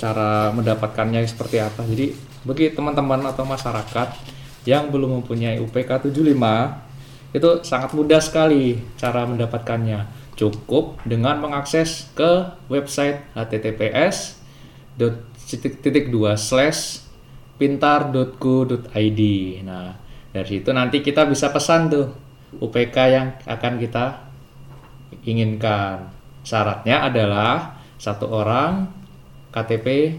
cara 0.01 0.51
mendapatkannya 0.51 1.23
seperti 1.29 1.63
apa. 1.63 1.87
Jadi 1.87 2.17
bagi 2.43 2.73
teman-teman 2.73 3.21
atau 3.29 3.45
masyarakat 3.45 4.09
yang 4.65 4.89
belum 4.89 5.21
mempunyai 5.21 5.61
UPK 5.61 6.11
75 6.11 6.17
itu 7.31 7.51
sangat 7.63 7.91
mudah 7.95 8.19
sekali 8.19 8.81
cara 8.99 9.29
mendapatkannya. 9.29 10.19
Cukup 10.35 10.99
dengan 11.05 11.37
mengakses 11.39 12.09
ke 12.17 12.49
website 12.73 13.21
https 13.37 14.41
titik 15.59 16.13
dua 16.15 16.39
slash 16.39 17.03
pintar.go.id. 17.59 19.21
Nah, 19.67 19.99
dari 20.31 20.49
situ 20.49 20.71
nanti 20.71 21.03
kita 21.03 21.27
bisa 21.27 21.51
pesan 21.51 21.91
tuh 21.91 22.07
UPK 22.57 22.97
yang 23.11 23.27
akan 23.45 23.75
kita 23.83 24.31
inginkan. 25.27 26.09
Syaratnya 26.47 27.05
adalah 27.05 27.83
satu 28.01 28.33
orang 28.33 28.89
KTP 29.53 30.17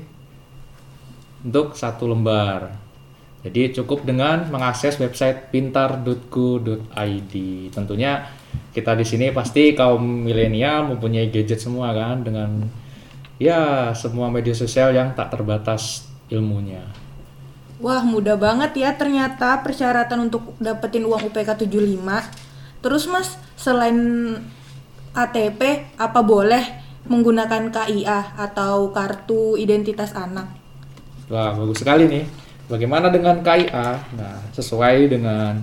untuk 1.42 1.74
satu 1.74 2.06
lembar. 2.06 2.78
Jadi 3.42 3.74
cukup 3.74 4.06
dengan 4.06 4.46
mengakses 4.54 5.02
website 5.02 5.50
pintar.go.id. 5.50 7.34
Tentunya 7.74 8.30
kita 8.70 8.94
di 8.94 9.02
sini 9.02 9.34
pasti 9.34 9.74
kaum 9.74 10.30
milenial 10.30 10.94
mempunyai 10.94 11.34
gadget 11.34 11.58
semua 11.58 11.90
kan 11.90 12.22
dengan 12.22 12.70
ya 13.42 13.90
semua 13.98 14.30
media 14.30 14.54
sosial 14.54 14.94
yang 14.94 15.18
tak 15.18 15.34
terbatas 15.34 16.06
ilmunya. 16.30 16.86
Wah, 17.82 18.06
mudah 18.06 18.38
banget 18.38 18.78
ya 18.78 18.94
ternyata 18.94 19.58
persyaratan 19.66 20.30
untuk 20.30 20.54
dapetin 20.62 21.02
uang 21.02 21.34
UPK 21.34 21.66
75. 21.66 21.98
Terus 22.86 23.10
Mas, 23.10 23.42
selain 23.58 23.98
KTP, 25.18 25.90
apa 25.98 26.22
boleh 26.22 26.62
menggunakan 27.10 27.74
KIA 27.74 28.38
atau 28.38 28.94
kartu 28.94 29.58
identitas 29.58 30.14
anak? 30.14 30.54
Wah, 31.26 31.58
bagus 31.58 31.82
sekali 31.82 32.06
nih. 32.06 32.30
Bagaimana 32.70 33.10
dengan 33.10 33.42
KIA? 33.42 33.90
Nah, 34.14 34.38
sesuai 34.54 35.10
dengan 35.10 35.58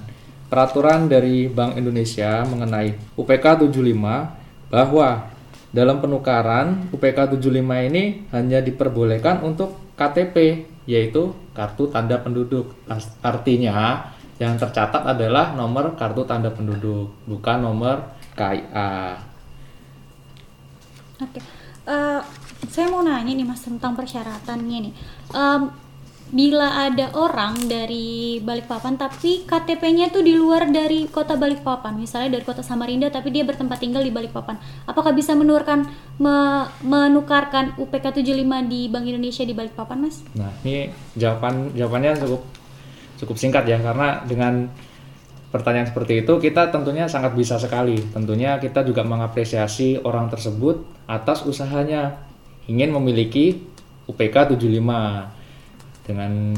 peraturan 0.51 1.07
dari 1.07 1.47
Bank 1.47 1.79
Indonesia 1.79 2.43
mengenai 2.43 3.15
UPK 3.15 3.71
75 3.71 4.75
bahwa 4.75 5.38
dalam 5.75 6.01
penukaran 6.01 6.89
UPK 6.93 7.39
75 7.39 7.89
ini 7.93 8.29
hanya 8.33 8.59
diperbolehkan 8.65 9.45
untuk 9.45 9.77
KTP 9.95 10.65
yaitu 10.89 11.37
kartu 11.53 11.93
tanda 11.93 12.17
penduduk. 12.17 12.73
Artinya 13.21 14.09
yang 14.41 14.57
tercatat 14.57 15.05
adalah 15.05 15.53
nomor 15.53 15.99
kartu 15.99 16.25
tanda 16.25 16.49
penduduk, 16.49 17.13
bukan 17.29 17.59
nomor 17.61 18.17
KIA. 18.39 19.21
Oke, 21.19 21.43
Eh, 21.89 22.21
saya 22.69 22.93
mau 22.93 23.01
nanya 23.01 23.33
nih 23.33 23.49
mas 23.49 23.65
tentang 23.65 23.97
persyaratannya 23.97 24.79
nih. 24.85 24.93
Em, 25.33 25.63
bila 26.29 26.85
ada 26.85 27.09
orang 27.17 27.57
dari 27.69 28.37
Balikpapan 28.45 29.01
tapi 29.01 29.49
KTP-nya 29.49 30.13
tuh 30.13 30.21
di 30.21 30.37
luar 30.37 30.69
dari 30.69 31.09
kota 31.09 31.41
Balikpapan, 31.41 31.97
misalnya 31.97 32.37
dari 32.37 32.45
kota 32.45 32.61
Samarinda 32.61 33.09
tapi 33.09 33.33
dia 33.33 33.49
bertempat 33.49 33.81
tinggal 33.81 34.05
di 34.05 34.13
Balikpapan, 34.13 34.61
apakah 34.85 35.17
bisa 35.17 35.33
menukarkan 35.33 35.89
me- 36.21 36.69
menukarkan 36.85 37.81
UPK 37.81 38.21
75 38.21 38.45
di 38.69 38.93
Bank 38.93 39.05
Indonesia 39.09 39.45
di 39.45 39.55
Balikpapan 39.57 39.99
mas? 40.05 40.21
Nah, 40.37 40.53
ini 40.69 40.93
jawaban 41.17 41.73
jawabannya 41.73 42.21
cukup 42.21 42.43
cukup 43.19 43.37
singkat 43.41 43.65
ya 43.65 43.81
karena 43.81 44.23
dengan 44.29 44.69
pertanyaan 45.49 45.89
seperti 45.89 46.29
itu 46.29 46.33
kita 46.37 46.69
tentunya 46.69 47.09
sangat 47.09 47.33
bisa 47.33 47.57
sekali. 47.57 47.97
Tentunya 48.13 48.61
kita 48.61 48.85
juga 48.85 49.01
mengapresiasi 49.01 50.05
orang 50.05 50.29
tersebut 50.29 50.85
atas 51.09 51.41
usahanya 51.49 52.21
ingin 52.69 52.93
memiliki 52.93 53.65
UPK 54.05 54.57
75 54.61 55.38
dengan 56.09 56.57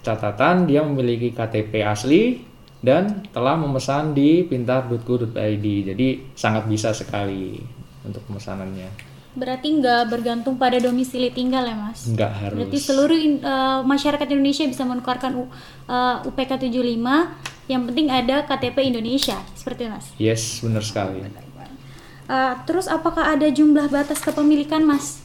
catatan 0.00 0.64
dia 0.64 0.80
memiliki 0.80 1.30
KTP 1.30 1.84
asli 1.84 2.40
dan 2.80 3.28
telah 3.28 3.54
memesan 3.54 4.16
di 4.16 4.40
pintar.go.id. 4.42 5.66
Jadi 5.84 6.08
sangat 6.32 6.64
bisa 6.64 6.96
sekali 6.96 7.60
untuk 8.00 8.24
pemesanannya. 8.24 8.88
Berarti 9.36 9.68
nggak 9.68 10.08
bergantung 10.08 10.56
pada 10.56 10.80
domisili 10.80 11.28
tinggal 11.28 11.68
ya 11.68 11.76
mas? 11.76 12.08
Nggak 12.08 12.32
harus. 12.32 12.56
Berarti 12.56 12.78
seluruh 12.80 13.18
in- 13.18 13.42
eh, 13.42 13.80
masyarakat 13.84 14.24
Indonesia 14.32 14.64
bisa 14.64 14.82
menukarkan 14.82 15.36
U- 15.36 15.52
eh, 15.84 16.16
UPK 16.24 16.56
75 16.56 17.36
yang 17.68 17.84
penting 17.84 18.08
ada 18.08 18.46
KTP 18.48 18.88
Indonesia 18.88 19.36
seperti 19.52 19.84
itu 19.84 19.92
mas. 19.92 20.06
Yes, 20.16 20.64
benar 20.64 20.80
sekali. 20.80 21.20
Eh, 21.20 22.54
terus 22.64 22.88
apakah 22.88 23.28
ada 23.28 23.46
jumlah 23.46 23.86
batas 23.86 24.18
kepemilikan 24.18 24.80
mas 24.80 25.20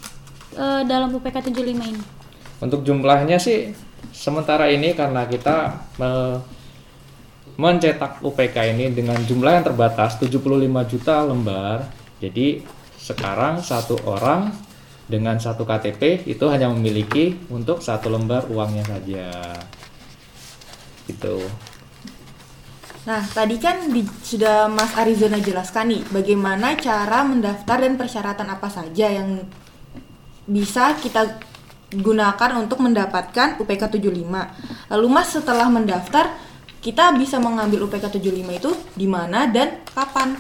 eh, 0.53 0.81
dalam 0.83 1.13
UPK 1.13 1.47
75 1.47 1.87
ini? 1.87 2.03
Untuk 2.61 2.85
jumlahnya 2.85 3.41
sih 3.41 3.73
sementara 4.13 4.69
ini 4.69 4.93
karena 4.93 5.25
kita 5.25 5.81
me- 5.97 6.41
mencetak 7.57 8.21
UPK 8.21 8.73
ini 8.77 8.93
dengan 8.93 9.17
jumlah 9.21 9.61
yang 9.61 9.65
terbatas 9.65 10.21
75 10.21 10.85
juta 10.85 11.25
lembar. 11.25 11.89
Jadi 12.21 12.61
sekarang 13.01 13.65
satu 13.65 13.97
orang 14.05 14.53
dengan 15.09 15.35
satu 15.41 15.65
KTP 15.65 16.29
itu 16.29 16.45
hanya 16.47 16.69
memiliki 16.69 17.35
untuk 17.49 17.81
satu 17.81 18.07
lembar 18.13 18.47
uangnya 18.47 18.85
saja. 18.87 19.29
Gitu. 21.09 21.43
Nah, 23.01 23.25
tadi 23.33 23.57
kan 23.57 23.89
di- 23.89 24.05
sudah 24.21 24.69
Mas 24.69 24.93
Arizona 24.93 25.41
jelaskan 25.41 25.89
nih 25.89 26.01
bagaimana 26.13 26.77
cara 26.77 27.25
mendaftar 27.25 27.81
dan 27.81 27.97
persyaratan 27.97 28.47
apa 28.53 28.69
saja 28.69 29.09
yang 29.09 29.41
bisa 30.45 30.93
kita 31.01 31.41
gunakan 31.91 32.51
untuk 32.63 32.79
mendapatkan 32.79 33.59
UPK 33.59 33.99
75. 33.99 34.91
Lalu 34.91 35.07
Mas 35.11 35.35
setelah 35.35 35.67
mendaftar, 35.67 36.31
kita 36.79 37.13
bisa 37.19 37.37
mengambil 37.37 37.85
UPK 37.85 38.17
75 38.17 38.57
itu 38.57 38.71
di 38.95 39.05
mana 39.05 39.45
dan 39.45 39.83
kapan? 39.91 40.39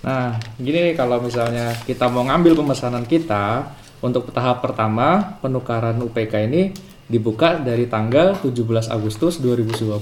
Nah, 0.00 0.36
gini 0.56 0.92
nih 0.92 0.94
kalau 0.96 1.20
misalnya 1.20 1.76
kita 1.84 2.08
mau 2.08 2.24
ngambil 2.24 2.56
pemesanan 2.56 3.04
kita 3.04 3.68
untuk 4.00 4.32
tahap 4.32 4.64
pertama 4.64 5.36
penukaran 5.44 6.00
UPK 6.00 6.48
ini 6.48 6.72
dibuka 7.10 7.58
dari 7.60 7.90
tanggal 7.90 8.38
17 8.38 8.86
Agustus 8.88 9.42
2020 9.42 9.98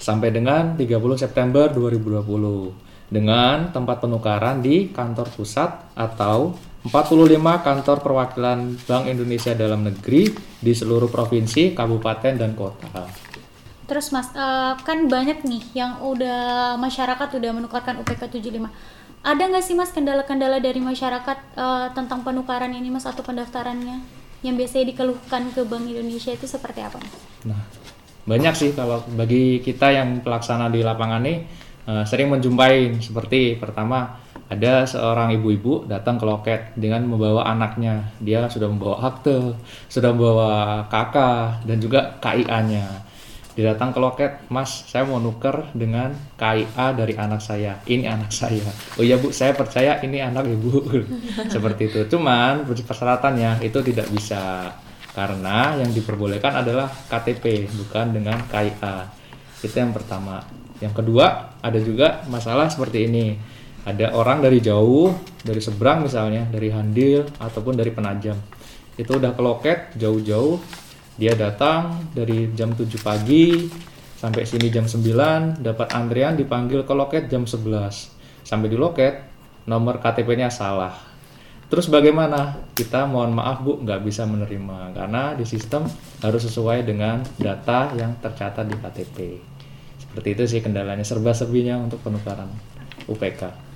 sampai 0.00 0.28
dengan 0.32 0.74
30 0.74 1.20
September 1.20 1.68
2020 1.68 3.12
dengan 3.12 3.68
tempat 3.74 4.00
penukaran 4.00 4.62
di 4.64 4.88
kantor 4.90 5.28
pusat 5.34 5.92
atau 5.92 6.54
45 6.80 7.36
kantor 7.60 7.96
perwakilan 8.00 8.58
Bank 8.88 9.04
Indonesia 9.04 9.52
dalam 9.52 9.84
negeri 9.84 10.32
di 10.64 10.72
seluruh 10.72 11.12
provinsi, 11.12 11.76
kabupaten, 11.76 12.40
dan 12.40 12.56
kota. 12.56 13.04
Terus 13.84 14.08
Mas, 14.16 14.32
eh, 14.32 14.72
kan 14.80 15.04
banyak 15.04 15.44
nih 15.44 15.62
yang 15.76 16.00
udah 16.00 16.78
masyarakat 16.80 17.28
udah 17.36 17.50
menukarkan 17.52 18.00
UPK 18.00 18.32
75. 18.32 18.72
Ada 19.20 19.52
nggak 19.52 19.64
sih 19.66 19.76
Mas 19.76 19.92
kendala-kendala 19.92 20.56
dari 20.56 20.80
masyarakat 20.80 21.38
eh, 21.58 21.86
tentang 21.92 22.24
penukaran 22.24 22.72
ini 22.72 22.88
Mas 22.88 23.04
atau 23.04 23.20
pendaftarannya 23.20 24.00
yang 24.40 24.56
biasanya 24.56 24.96
dikeluhkan 24.96 25.52
ke 25.52 25.60
Bank 25.68 25.84
Indonesia 25.84 26.32
itu 26.32 26.48
seperti 26.48 26.80
apa 26.80 26.96
Mas? 26.96 27.12
Nah, 27.44 27.60
banyak 28.24 28.54
sih 28.56 28.70
kalau 28.72 29.04
bagi 29.12 29.60
kita 29.60 29.92
yang 29.92 30.24
pelaksana 30.24 30.72
di 30.72 30.80
lapangan 30.80 31.20
nih 31.20 31.38
eh, 31.92 32.04
sering 32.08 32.32
menjumpai 32.32 33.04
seperti 33.04 33.60
pertama 33.60 34.29
ada 34.50 34.82
seorang 34.82 35.30
ibu-ibu 35.38 35.86
datang 35.86 36.18
ke 36.18 36.26
loket 36.26 36.74
dengan 36.74 37.06
membawa 37.06 37.46
anaknya. 37.46 38.10
Dia 38.18 38.50
sudah 38.50 38.66
membawa 38.66 38.98
akte, 39.06 39.54
sudah 39.86 40.10
membawa 40.10 40.50
KK 40.90 41.16
dan 41.70 41.78
juga 41.78 42.18
KIA-nya. 42.18 43.06
Dia 43.54 43.74
datang 43.74 43.94
ke 43.94 44.02
loket, 44.02 44.42
Mas, 44.50 44.90
saya 44.90 45.06
mau 45.06 45.22
nuker 45.22 45.70
dengan 45.70 46.10
KIA 46.34 46.98
dari 46.98 47.14
anak 47.14 47.38
saya. 47.38 47.78
Ini 47.86 48.10
anak 48.10 48.34
saya. 48.34 48.66
Oh 48.98 49.06
iya 49.06 49.22
Bu, 49.22 49.30
saya 49.30 49.54
percaya 49.54 50.02
ini 50.02 50.18
anak 50.18 50.50
Ibu. 50.50 50.70
Seperti 51.54 51.86
itu. 51.86 52.00
Cuman 52.10 52.66
persyaratannya 52.66 53.62
itu 53.62 53.78
tidak 53.86 54.10
bisa. 54.10 54.74
Karena 55.14 55.78
yang 55.78 55.94
diperbolehkan 55.94 56.58
adalah 56.58 56.90
KTP, 57.06 57.70
bukan 57.70 58.18
dengan 58.18 58.38
KIA. 58.50 59.06
Itu 59.62 59.76
yang 59.78 59.94
pertama. 59.94 60.42
Yang 60.82 61.04
kedua, 61.04 61.54
ada 61.62 61.78
juga 61.78 62.26
masalah 62.26 62.66
seperti 62.66 63.06
ini 63.06 63.38
ada 63.90 64.14
orang 64.14 64.40
dari 64.40 64.62
jauh 64.62 65.10
dari 65.42 65.58
seberang 65.58 66.06
misalnya 66.06 66.46
dari 66.46 66.70
Handil 66.70 67.26
ataupun 67.38 67.74
dari 67.74 67.90
Penajam. 67.90 68.38
Itu 68.94 69.18
udah 69.18 69.34
ke 69.34 69.42
loket 69.42 69.78
jauh-jauh 69.98 70.60
dia 71.20 71.36
datang 71.36 72.08
dari 72.16 72.48
jam 72.56 72.72
7 72.72 72.86
pagi 73.02 73.68
sampai 74.16 74.46
sini 74.48 74.72
jam 74.72 74.88
9 74.88 75.60
dapat 75.60 75.88
antrian 75.92 76.36
dipanggil 76.36 76.84
ke 76.84 76.92
loket 76.96 77.28
jam 77.28 77.44
11 77.44 78.46
sampai 78.46 78.68
di 78.68 78.76
loket 78.78 79.14
nomor 79.68 80.00
KTP-nya 80.00 80.48
salah. 80.48 80.96
Terus 81.70 81.86
bagaimana? 81.86 82.66
Kita 82.74 83.06
mohon 83.06 83.36
maaf 83.36 83.62
bu 83.62 83.78
nggak 83.78 84.02
bisa 84.02 84.26
menerima 84.26 84.96
karena 84.96 85.38
di 85.38 85.46
sistem 85.46 85.86
harus 86.24 86.42
sesuai 86.48 86.82
dengan 86.82 87.22
data 87.38 87.94
yang 87.94 88.18
tercatat 88.18 88.66
di 88.66 88.76
KTP 88.80 89.18
seperti 90.10 90.28
itu 90.34 90.44
sih 90.50 90.60
kendalanya 90.60 91.06
serba 91.06 91.30
serbinya 91.30 91.78
untuk 91.78 92.02
penukaran 92.02 92.50
UPK 93.06 93.69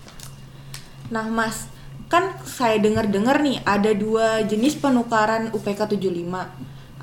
Nah, 1.11 1.27
Mas, 1.29 1.69
kan 2.09 2.37
saya 2.45 2.81
dengar-dengar 2.81 3.43
nih 3.43 3.61
ada 3.65 3.93
dua 3.93 4.45
jenis 4.45 4.79
penukaran 4.79 5.53
UPK 5.53 5.97
75. 5.97 6.49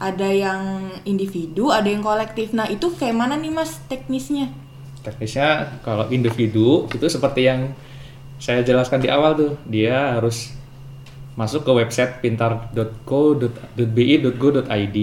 Ada 0.02 0.30
yang 0.34 0.90
individu, 1.06 1.70
ada 1.70 1.86
yang 1.86 2.02
kolektif. 2.02 2.58
Nah, 2.58 2.66
itu 2.66 2.90
kayak 2.98 3.14
mana 3.14 3.38
nih, 3.38 3.54
Mas, 3.54 3.78
teknisnya? 3.86 4.50
teknisnya 5.02 5.82
kalau 5.82 6.06
individu 6.14 6.86
itu 6.94 7.10
seperti 7.10 7.50
yang 7.50 7.74
saya 8.42 8.66
jelaskan 8.66 9.02
di 9.02 9.10
awal 9.10 9.36
tuh 9.38 9.58
dia 9.70 10.14
harus 10.18 10.50
masuk 11.38 11.64
ke 11.66 11.72
website 11.74 12.22
pintar.co.bi.go.id 12.22 14.98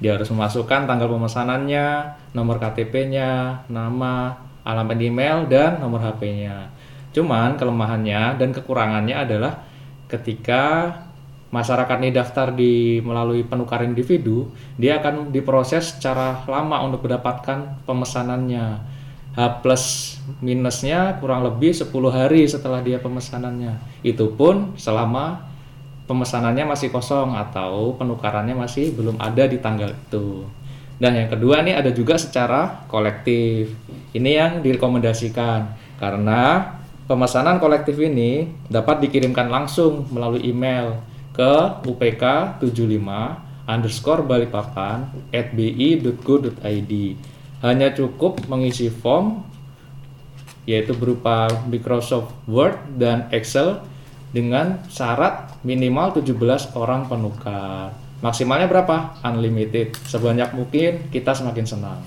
dia 0.00 0.10
harus 0.16 0.30
memasukkan 0.32 0.86
tanggal 0.88 1.08
pemesanannya 1.08 1.86
nomor 2.36 2.58
KTP-nya 2.60 3.62
nama 3.68 4.36
alamat 4.64 4.98
email 5.00 5.46
dan 5.48 5.80
nomor 5.80 6.00
HP-nya 6.00 6.70
cuman 7.14 7.54
kelemahannya 7.54 8.36
dan 8.36 8.50
kekurangannya 8.50 9.14
adalah 9.14 9.62
ketika 10.10 10.92
masyarakat 11.54 11.96
ini 12.02 12.10
daftar 12.10 12.50
di 12.50 12.98
melalui 12.98 13.46
penukaran 13.46 13.94
individu, 13.94 14.50
dia 14.74 14.98
akan 14.98 15.30
diproses 15.30 15.94
secara 15.94 16.42
lama 16.50 16.82
untuk 16.82 17.06
mendapatkan 17.06 17.86
pemesanannya. 17.86 18.92
H 19.34 19.40
plus 19.62 20.14
minusnya 20.42 21.18
kurang 21.18 21.42
lebih 21.42 21.74
10 21.74 21.90
hari 22.10 22.46
setelah 22.46 22.82
dia 22.82 22.98
pemesanannya. 22.98 23.78
Itu 24.02 24.34
pun 24.34 24.74
selama 24.78 25.42
pemesanannya 26.06 26.70
masih 26.70 26.90
kosong 26.94 27.34
atau 27.34 27.98
penukarannya 27.98 28.54
masih 28.54 28.94
belum 28.94 29.18
ada 29.18 29.46
di 29.46 29.58
tanggal 29.58 29.90
itu. 29.90 30.46
Dan 30.98 31.18
yang 31.18 31.28
kedua 31.30 31.66
nih 31.66 31.74
ada 31.74 31.90
juga 31.90 32.14
secara 32.14 32.86
kolektif. 32.86 33.74
Ini 34.14 34.30
yang 34.30 34.52
direkomendasikan 34.62 35.74
karena 35.98 36.70
pemesanan 37.04 37.60
kolektif 37.60 38.00
ini 38.00 38.48
dapat 38.68 39.04
dikirimkan 39.04 39.48
langsung 39.52 40.08
melalui 40.08 40.44
email 40.48 41.00
ke 41.36 41.52
upk 41.84 42.24
75 42.62 43.68
underscore 43.68 44.22
balikpapan 44.24 45.08
at 45.32 45.52
bi.go.id 45.52 46.92
hanya 47.64 47.88
cukup 47.96 48.44
mengisi 48.48 48.92
form 48.92 49.44
yaitu 50.64 50.96
berupa 50.96 51.48
Microsoft 51.68 52.32
Word 52.48 52.76
dan 52.96 53.28
Excel 53.32 53.84
dengan 54.32 54.80
syarat 54.88 55.60
minimal 55.62 56.16
17 56.18 56.74
orang 56.74 57.06
penukar. 57.06 57.92
Maksimalnya 58.24 58.66
berapa? 58.66 59.20
unlimited. 59.20 59.92
Sebanyak 60.08 60.56
mungkin 60.56 61.12
kita 61.12 61.36
semakin 61.36 61.66
senang. 61.68 62.00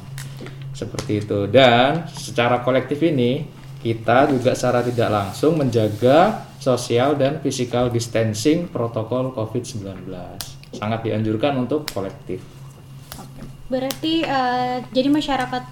Seperti 0.74 1.22
itu. 1.22 1.46
Dan 1.46 2.10
secara 2.10 2.66
kolektif 2.66 2.98
ini 3.06 3.46
kita 3.82 4.30
juga 4.34 4.58
secara 4.58 4.82
tidak 4.82 5.10
langsung 5.10 5.58
menjaga 5.58 6.50
sosial 6.58 7.14
dan 7.16 7.38
physical 7.40 7.94
distancing 7.94 8.66
protokol 8.68 9.32
COVID-19. 9.32 10.10
Sangat 10.74 11.06
dianjurkan 11.06 11.56
untuk 11.56 11.86
kolektif. 11.94 12.42
Berarti 13.68 14.24
uh, 14.24 14.82
jadi 14.92 15.10
masyarakat 15.12 15.64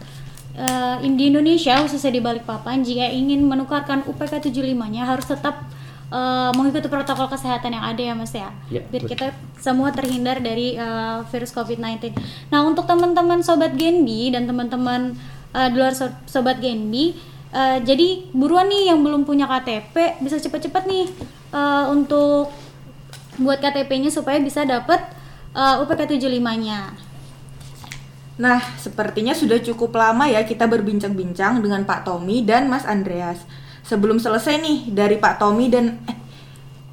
uh, 0.59 0.97
di 1.01 1.23
Indonesia 1.31 1.79
khususnya 1.83 2.11
di 2.11 2.21
Balikpapan 2.21 2.83
jika 2.83 3.07
ingin 3.07 3.43
menukarkan 3.43 4.03
UPK 4.03 4.51
75-nya 4.51 5.07
harus 5.07 5.25
tetap 5.25 5.63
uh, 6.11 6.51
mengikuti 6.53 6.87
protokol 6.91 7.31
kesehatan 7.31 7.75
yang 7.75 7.85
ada 7.85 8.01
ya 8.01 8.13
Mas 8.13 8.33
ya. 8.35 8.51
Ya, 8.67 8.81
Biar 8.87 9.07
betul. 9.07 9.11
kita 9.15 9.25
semua 9.59 9.89
terhindar 9.95 10.43
dari 10.43 10.75
uh, 10.75 11.23
virus 11.31 11.55
COVID-19. 11.55 12.15
Nah, 12.51 12.67
untuk 12.67 12.85
teman-teman 12.85 13.41
sobat 13.41 13.73
Genbi 13.79 14.29
dan 14.29 14.45
teman-teman 14.45 15.15
uh, 15.55 15.67
di 15.71 15.75
luar 15.79 15.95
so- 15.95 16.19
sobat 16.27 16.59
Genbi 16.59 17.15
Uh, 17.55 17.79
jadi 17.87 18.27
buruan 18.35 18.67
nih 18.67 18.91
yang 18.91 18.99
belum 18.99 19.23
punya 19.23 19.47
KTP 19.47 20.19
bisa 20.19 20.35
cepet-cepet 20.35 20.83
nih 20.91 21.07
uh, 21.55 21.87
untuk 21.87 22.51
buat 23.39 23.63
KTP-nya 23.63 24.11
supaya 24.11 24.43
bisa 24.43 24.67
dapet 24.67 24.99
uh, 25.55 25.79
UPK 25.79 26.19
75-nya. 26.19 26.91
Nah, 28.35 28.59
sepertinya 28.75 29.31
sudah 29.31 29.63
cukup 29.63 29.95
lama 29.95 30.27
ya 30.27 30.43
kita 30.43 30.67
berbincang-bincang 30.67 31.63
dengan 31.63 31.87
Pak 31.87 32.03
Tommy 32.03 32.43
dan 32.43 32.67
Mas 32.67 32.83
Andreas. 32.83 33.47
Sebelum 33.87 34.19
selesai 34.19 34.59
nih 34.59 34.91
dari 34.91 35.15
Pak 35.15 35.39
Tommy 35.39 35.71
dan 35.71 36.03
eh, 36.11 36.17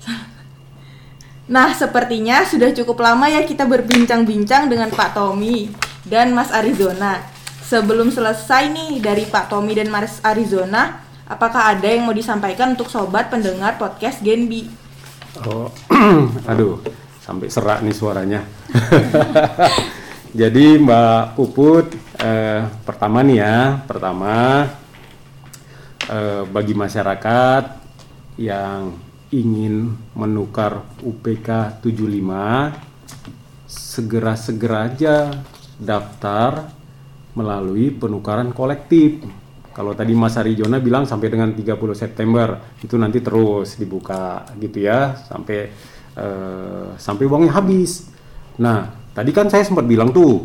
Nah, 1.53 1.75
sepertinya 1.75 2.47
sudah 2.47 2.71
cukup 2.71 3.03
lama 3.03 3.27
ya 3.27 3.43
kita 3.43 3.67
berbincang-bincang 3.67 4.71
dengan 4.71 4.95
Pak 4.95 5.19
Tommy 5.19 5.75
dan 6.07 6.31
Mas 6.31 6.55
Arizona. 6.55 7.32
Sebelum 7.73 8.13
selesai 8.13 8.69
nih 8.69 9.01
dari 9.01 9.25
Pak 9.25 9.49
Tommy 9.49 9.73
dan 9.73 9.89
Mas 9.89 10.21
Arizona, 10.21 11.01
apakah 11.25 11.73
ada 11.73 11.89
yang 11.89 12.05
mau 12.05 12.13
disampaikan 12.13 12.77
untuk 12.77 12.93
sobat 12.93 13.33
pendengar 13.33 13.81
podcast 13.81 14.21
Genbi? 14.21 14.69
Oh, 15.41 15.73
aduh, 16.53 16.85
sampai 17.25 17.49
serak 17.49 17.81
nih 17.81 17.97
suaranya. 17.97 18.45
Jadi 20.45 20.85
Mbak 20.85 21.33
Puput, 21.33 21.97
eh, 22.21 22.61
pertama 22.85 23.25
nih 23.25 23.41
ya, 23.41 23.81
pertama 23.89 24.69
eh, 26.13 26.45
bagi 26.45 26.77
masyarakat 26.77 27.65
yang 28.37 29.01
ingin 29.33 29.97
menukar 30.13 30.85
UPK 31.01 31.81
75, 31.81 32.05
segera-segera 33.65 34.93
aja 34.93 35.41
daftar 35.81 36.82
melalui 37.37 37.93
penukaran 37.95 38.53
kolektif. 38.53 39.25
Kalau 39.73 39.97
tadi 39.97 40.13
Mas 40.13 40.37
Arijona 40.37 40.85
bilang 40.85 41.09
sampai 41.09 41.33
dengan 41.33 41.49
30 41.57 41.73
September 41.97 42.61
itu 42.85 42.93
nanti 43.01 43.25
terus 43.25 43.81
dibuka 43.81 44.45
gitu 44.61 44.85
ya 44.85 45.17
sampai 45.17 45.59
eh, 46.13 46.89
sampai 47.01 47.25
uangnya 47.25 47.57
habis. 47.57 48.13
Nah, 48.61 48.93
tadi 49.17 49.33
kan 49.33 49.49
saya 49.49 49.65
sempat 49.65 49.89
bilang 49.89 50.13
tuh 50.13 50.45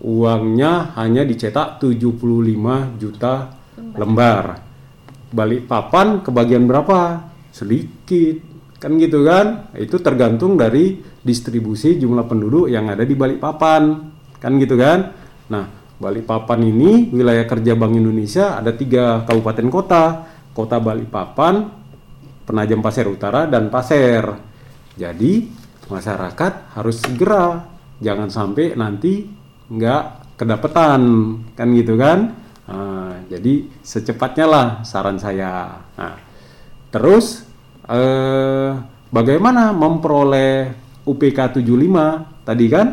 uangnya 0.00 0.96
hanya 0.96 1.20
dicetak 1.24 1.84
75 1.84 2.96
juta 2.96 3.52
lembar. 3.96 4.60
Balik 5.32 5.68
papan 5.68 6.24
kebagian 6.24 6.64
berapa? 6.64 7.28
Sedikit. 7.52 8.40
Kan 8.80 8.96
gitu 9.00 9.24
kan? 9.24 9.72
Itu 9.76 10.00
tergantung 10.00 10.56
dari 10.56 11.00
distribusi 11.20 11.96
jumlah 11.96 12.28
penduduk 12.28 12.68
yang 12.68 12.88
ada 12.88 13.04
di 13.04 13.12
Balikpapan. 13.12 13.82
Kan 14.36 14.60
gitu 14.60 14.76
kan? 14.76 15.12
Nah, 15.48 15.64
Balikpapan 15.96 16.60
ini 16.60 17.08
wilayah 17.08 17.48
kerja 17.48 17.72
Bank 17.72 17.96
Indonesia 17.96 18.60
ada 18.60 18.68
tiga 18.76 19.24
kabupaten 19.24 19.68
kota, 19.72 20.04
kota 20.52 20.76
Balikpapan, 20.76 21.72
Penajam 22.44 22.84
Pasir 22.84 23.08
Utara 23.08 23.48
dan 23.48 23.72
Pasir. 23.72 24.20
Jadi 24.92 25.48
masyarakat 25.88 26.76
harus 26.76 27.00
segera, 27.00 27.64
jangan 28.04 28.28
sampai 28.28 28.76
nanti 28.76 29.24
nggak 29.72 30.36
kedapetan, 30.36 31.02
kan 31.56 31.68
gitu 31.72 31.96
kan? 31.96 32.44
Nah, 32.68 33.24
jadi 33.32 33.64
secepatnya 33.80 34.46
lah 34.46 34.66
saran 34.84 35.16
saya. 35.16 35.80
Nah, 35.96 36.16
terus 36.92 37.48
eh, 37.88 38.70
bagaimana 39.08 39.72
memperoleh 39.72 40.76
UPK 41.08 41.64
75 41.64 42.44
tadi 42.44 42.66
kan? 42.68 42.88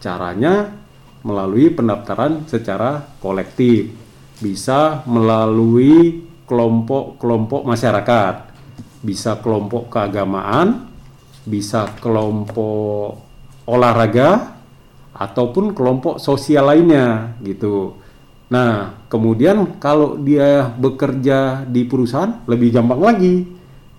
Caranya 0.00 0.83
melalui 1.24 1.72
pendaftaran 1.72 2.44
secara 2.46 3.02
kolektif, 3.18 3.90
bisa 4.38 5.02
melalui 5.08 6.22
kelompok-kelompok 6.44 7.64
masyarakat, 7.64 8.34
bisa 9.00 9.40
kelompok 9.40 9.88
keagamaan, 9.88 10.86
bisa 11.48 11.88
kelompok 11.98 13.24
olahraga, 13.64 14.54
ataupun 15.14 15.72
kelompok 15.72 16.18
sosial 16.18 16.68
lainnya 16.74 17.38
gitu. 17.40 17.94
Nah, 18.50 19.06
kemudian 19.08 19.78
kalau 19.78 20.18
dia 20.18 20.68
bekerja 20.74 21.64
di 21.64 21.86
perusahaan 21.86 22.44
lebih 22.50 22.74
gampang 22.74 23.00
lagi. 23.00 23.36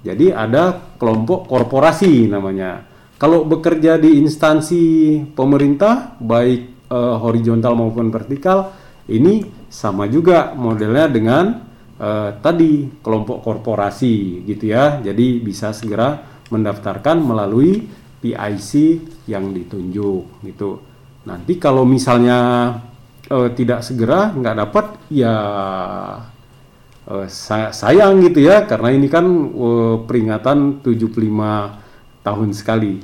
Jadi 0.05 0.29
ada 0.29 0.93
kelompok 1.01 1.49
korporasi 1.49 2.29
namanya. 2.29 2.85
Kalau 3.17 3.41
bekerja 3.47 3.97
di 3.97 4.21
instansi 4.21 5.17
pemerintah 5.33 6.13
baik 6.21 6.74
uh, 6.89 7.17
horizontal 7.21 7.77
maupun 7.77 8.09
vertikal 8.09 8.73
ini 9.05 9.45
sama 9.69 10.09
juga 10.09 10.57
modelnya 10.57 11.05
dengan 11.05 11.45
uh, 12.01 12.29
tadi 12.41 12.89
kelompok 13.05 13.45
korporasi 13.45 14.45
gitu 14.49 14.73
ya. 14.73 14.97
Jadi 15.01 15.41
bisa 15.41 15.71
segera 15.71 16.17
mendaftarkan 16.49 17.21
melalui 17.21 17.85
PIC 18.21 18.71
yang 19.29 19.53
ditunjuk 19.53 20.41
gitu. 20.41 20.81
Nanti 21.25 21.57
kalau 21.61 21.85
misalnya 21.85 22.37
uh, 23.29 23.49
tidak 23.53 23.85
segera 23.85 24.33
nggak 24.33 24.57
dapat 24.57 24.85
ya 25.13 25.35
uh, 27.05 27.27
sayang 27.73 28.25
gitu 28.25 28.41
ya 28.41 28.65
karena 28.65 28.89
ini 28.93 29.07
kan 29.09 29.25
uh, 29.53 29.95
peringatan 30.05 30.81
75 30.81 32.25
tahun 32.25 32.49
sekali. 32.57 32.97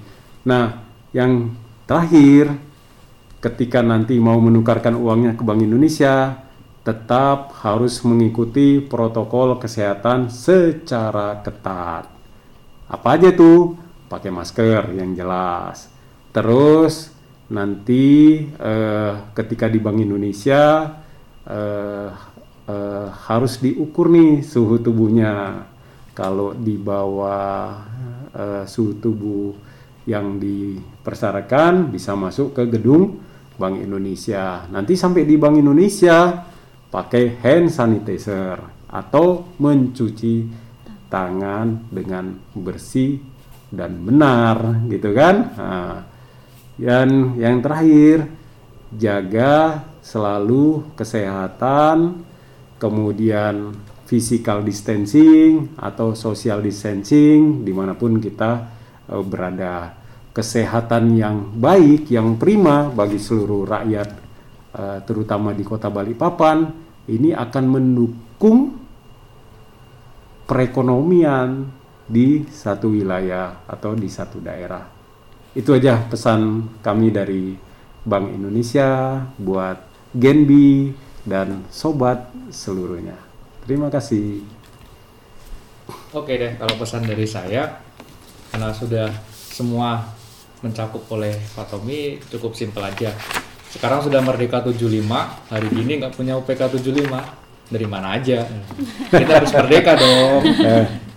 Nah, 0.50 0.82
yang 1.14 1.54
terakhir 1.86 2.58
ketika 3.42 3.82
nanti 3.82 4.22
mau 4.22 4.38
menukarkan 4.38 4.94
uangnya 4.94 5.34
ke 5.34 5.42
Bank 5.42 5.66
Indonesia 5.66 6.46
tetap 6.86 7.58
harus 7.62 8.02
mengikuti 8.06 8.82
protokol 8.82 9.58
kesehatan 9.58 10.30
secara 10.30 11.42
ketat. 11.42 12.10
Apa 12.90 13.08
aja 13.18 13.34
tuh? 13.34 13.78
Pakai 14.10 14.30
masker 14.30 14.94
yang 14.94 15.18
jelas. 15.18 15.90
Terus 16.34 17.10
nanti 17.50 18.38
eh, 18.46 19.14
ketika 19.34 19.66
di 19.70 19.78
Bank 19.82 19.98
Indonesia 20.02 20.98
eh, 21.46 22.10
eh, 22.70 23.08
harus 23.10 23.58
diukur 23.58 24.10
nih 24.14 24.46
suhu 24.46 24.78
tubuhnya. 24.82 25.66
Kalau 26.14 26.54
di 26.54 26.76
bawah 26.78 27.90
eh, 28.38 28.64
suhu 28.70 28.98
tubuh 29.02 29.54
yang 30.10 30.42
dipersyaratkan 30.42 31.94
bisa 31.94 32.18
masuk 32.18 32.58
ke 32.58 32.66
gedung 32.66 33.31
Bank 33.62 33.78
Indonesia. 33.78 34.66
Nanti 34.74 34.98
sampai 34.98 35.30
di 35.30 35.38
Bank 35.38 35.62
Indonesia 35.62 36.42
pakai 36.90 37.38
hand 37.46 37.70
sanitizer 37.70 38.58
atau 38.90 39.54
mencuci 39.62 40.50
tangan 41.06 41.94
dengan 41.94 42.34
bersih 42.58 43.22
dan 43.70 44.02
benar 44.02 44.82
gitu 44.90 45.14
kan. 45.14 45.36
Nah, 45.54 45.96
dan 46.82 47.38
yang 47.38 47.62
terakhir 47.62 48.26
jaga 48.98 49.86
selalu 50.02 50.98
kesehatan, 50.98 52.26
kemudian 52.82 53.78
physical 54.10 54.66
distancing 54.66 55.72
atau 55.80 56.12
social 56.18 56.60
distancing 56.60 57.64
di 57.64 57.72
mana 57.72 57.96
pun 57.96 58.20
kita 58.20 58.68
uh, 59.08 59.24
berada 59.24 60.01
kesehatan 60.32 61.16
yang 61.16 61.52
baik, 61.60 62.08
yang 62.08 62.40
prima 62.40 62.88
bagi 62.88 63.20
seluruh 63.20 63.68
rakyat, 63.68 64.10
uh, 64.76 65.00
terutama 65.04 65.52
di 65.52 65.64
kota 65.68 65.92
Balikpapan, 65.92 66.72
ini 67.12 67.36
akan 67.36 67.66
mendukung 67.68 68.80
perekonomian 70.48 71.68
di 72.08 72.44
satu 72.48 72.92
wilayah 72.92 73.64
atau 73.68 73.96
di 73.96 74.08
satu 74.12 74.40
daerah. 74.44 74.84
Itu 75.52 75.76
aja 75.76 76.00
pesan 76.08 76.68
kami 76.80 77.12
dari 77.12 77.56
Bank 78.04 78.32
Indonesia 78.32 79.20
buat 79.36 79.78
Genbi 80.16 80.92
dan 81.28 81.68
sobat 81.72 82.32
seluruhnya. 82.52 83.16
Terima 83.64 83.88
kasih. 83.88 84.44
Oke 86.12 86.36
deh, 86.36 86.60
kalau 86.60 86.76
pesan 86.76 87.08
dari 87.08 87.24
saya, 87.24 87.80
karena 88.52 88.76
sudah 88.76 89.08
semua 89.32 90.04
mencakup 90.62 91.06
oleh 91.14 91.34
Pak 91.58 91.74
Tommy 91.74 92.22
cukup 92.30 92.54
simpel 92.54 92.86
aja. 92.86 93.14
Sekarang 93.72 94.04
sudah 94.04 94.20
Merdeka 94.22 94.62
75, 94.62 94.78
hari 95.50 95.70
ini 95.74 96.02
nggak 96.02 96.14
punya 96.14 96.38
UPK 96.38 96.82
75. 96.82 97.72
Dari 97.72 97.88
mana 97.88 98.20
aja? 98.20 98.44
Kita 99.08 99.32
harus 99.40 99.52
merdeka 99.56 99.96
dong. 99.96 100.44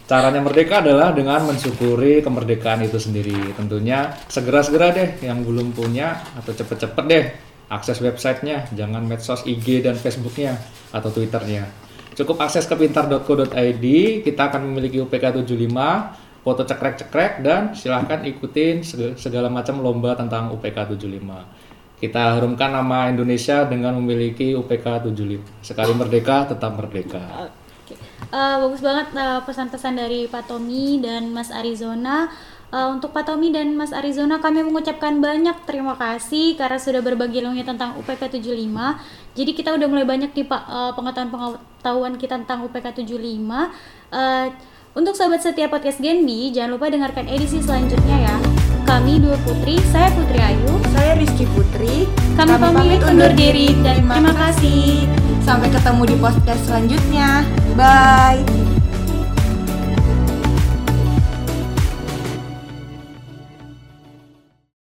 Caranya 0.05 0.39
merdeka 0.39 0.85
adalah 0.85 1.11
dengan 1.11 1.43
mensyukuri 1.51 2.23
kemerdekaan 2.23 2.87
itu 2.87 3.01
sendiri. 3.01 3.57
Tentunya 3.59 4.15
segera-segera 4.31 4.95
deh 4.95 5.19
yang 5.25 5.43
belum 5.43 5.75
punya 5.75 6.23
atau 6.39 6.55
cepet-cepet 6.55 7.05
deh 7.11 7.25
akses 7.73 7.99
websitenya, 7.99 8.71
jangan 8.77 9.03
medsos 9.03 9.43
IG 9.49 9.83
dan 9.83 9.99
Facebooknya 9.99 10.61
atau 10.95 11.11
Twitternya. 11.11 11.67
Cukup 12.15 12.39
akses 12.47 12.71
ke 12.71 12.79
pintar.co.id, 12.79 13.87
kita 14.23 14.43
akan 14.47 14.71
memiliki 14.71 15.03
UPK 15.03 15.43
75 15.43 16.24
foto 16.45 16.63
cekrek-cekrek 16.69 17.41
dan 17.41 17.73
silahkan 17.73 18.21
ikutin 18.21 18.85
segala 19.17 19.49
macam 19.49 19.81
lomba 19.81 20.13
tentang 20.13 20.53
UPK 20.53 20.93
75. 20.93 21.25
Kita 22.05 22.37
harumkan 22.37 22.69
nama 22.69 23.09
Indonesia 23.09 23.65
dengan 23.65 23.97
memiliki 23.97 24.53
UPK 24.53 25.09
75. 25.09 25.65
Sekali 25.65 25.93
merdeka, 25.97 26.45
tetap 26.45 26.77
merdeka. 26.77 27.49
Uh, 28.29 28.69
bagus 28.69 28.85
banget 28.85 29.09
uh, 29.17 29.41
pesan-pesan 29.49 29.97
dari 29.97 30.29
Pak 30.29 30.53
Tommy 30.53 31.01
dan 31.01 31.33
Mas 31.33 31.49
Arizona. 31.49 32.29
Uh, 32.69 32.93
untuk 32.93 33.15
Pak 33.15 33.25
Tommy 33.25 33.49
dan 33.49 33.73
Mas 33.73 33.95
Arizona 33.95 34.37
kami 34.43 34.67
mengucapkan 34.67 35.17
banyak 35.23 35.65
terima 35.65 35.95
kasih 35.95 36.59
karena 36.61 36.77
sudah 36.77 37.01
berbagi 37.01 37.41
ilmunya 37.41 37.65
tentang 37.65 37.97
UPK 37.97 38.37
75. 38.37 38.53
Jadi 39.33 39.51
kita 39.57 39.73
udah 39.73 39.89
mulai 39.89 40.05
banyak 40.05 40.37
di 40.37 40.45
uh, 40.45 40.93
pengetahuan-pengetahuan 40.93 42.21
kita 42.21 42.37
tentang 42.43 42.69
UPK 42.69 43.01
75. 43.01 43.17
Uh, 44.13 44.53
untuk 44.95 45.19
sobat 45.19 45.43
setia 45.43 45.67
podcast 45.67 45.99
Genbi, 45.99 46.55
jangan 46.55 46.79
lupa 46.79 46.87
dengarkan 46.87 47.27
edisi 47.27 47.59
selanjutnya 47.59 48.31
ya. 48.31 48.37
Kami 48.87 49.19
dua 49.19 49.35
putri, 49.43 49.83
saya 49.91 50.13
Putri 50.15 50.39
Ayu, 50.39 50.71
saya 50.95 51.19
Rizky 51.19 51.51
Putri. 51.51 52.07
Kami, 52.39 52.55
Kami 52.55 52.75
pamit 52.79 53.01
undur 53.03 53.33
diri 53.35 53.75
dan 53.83 54.07
terima 54.07 54.31
kasih. 54.31 55.11
Sampai 55.43 55.69
ketemu 55.75 56.03
di 56.15 56.17
podcast 56.23 56.63
selanjutnya. 56.71 57.43
Bye. 57.75 58.74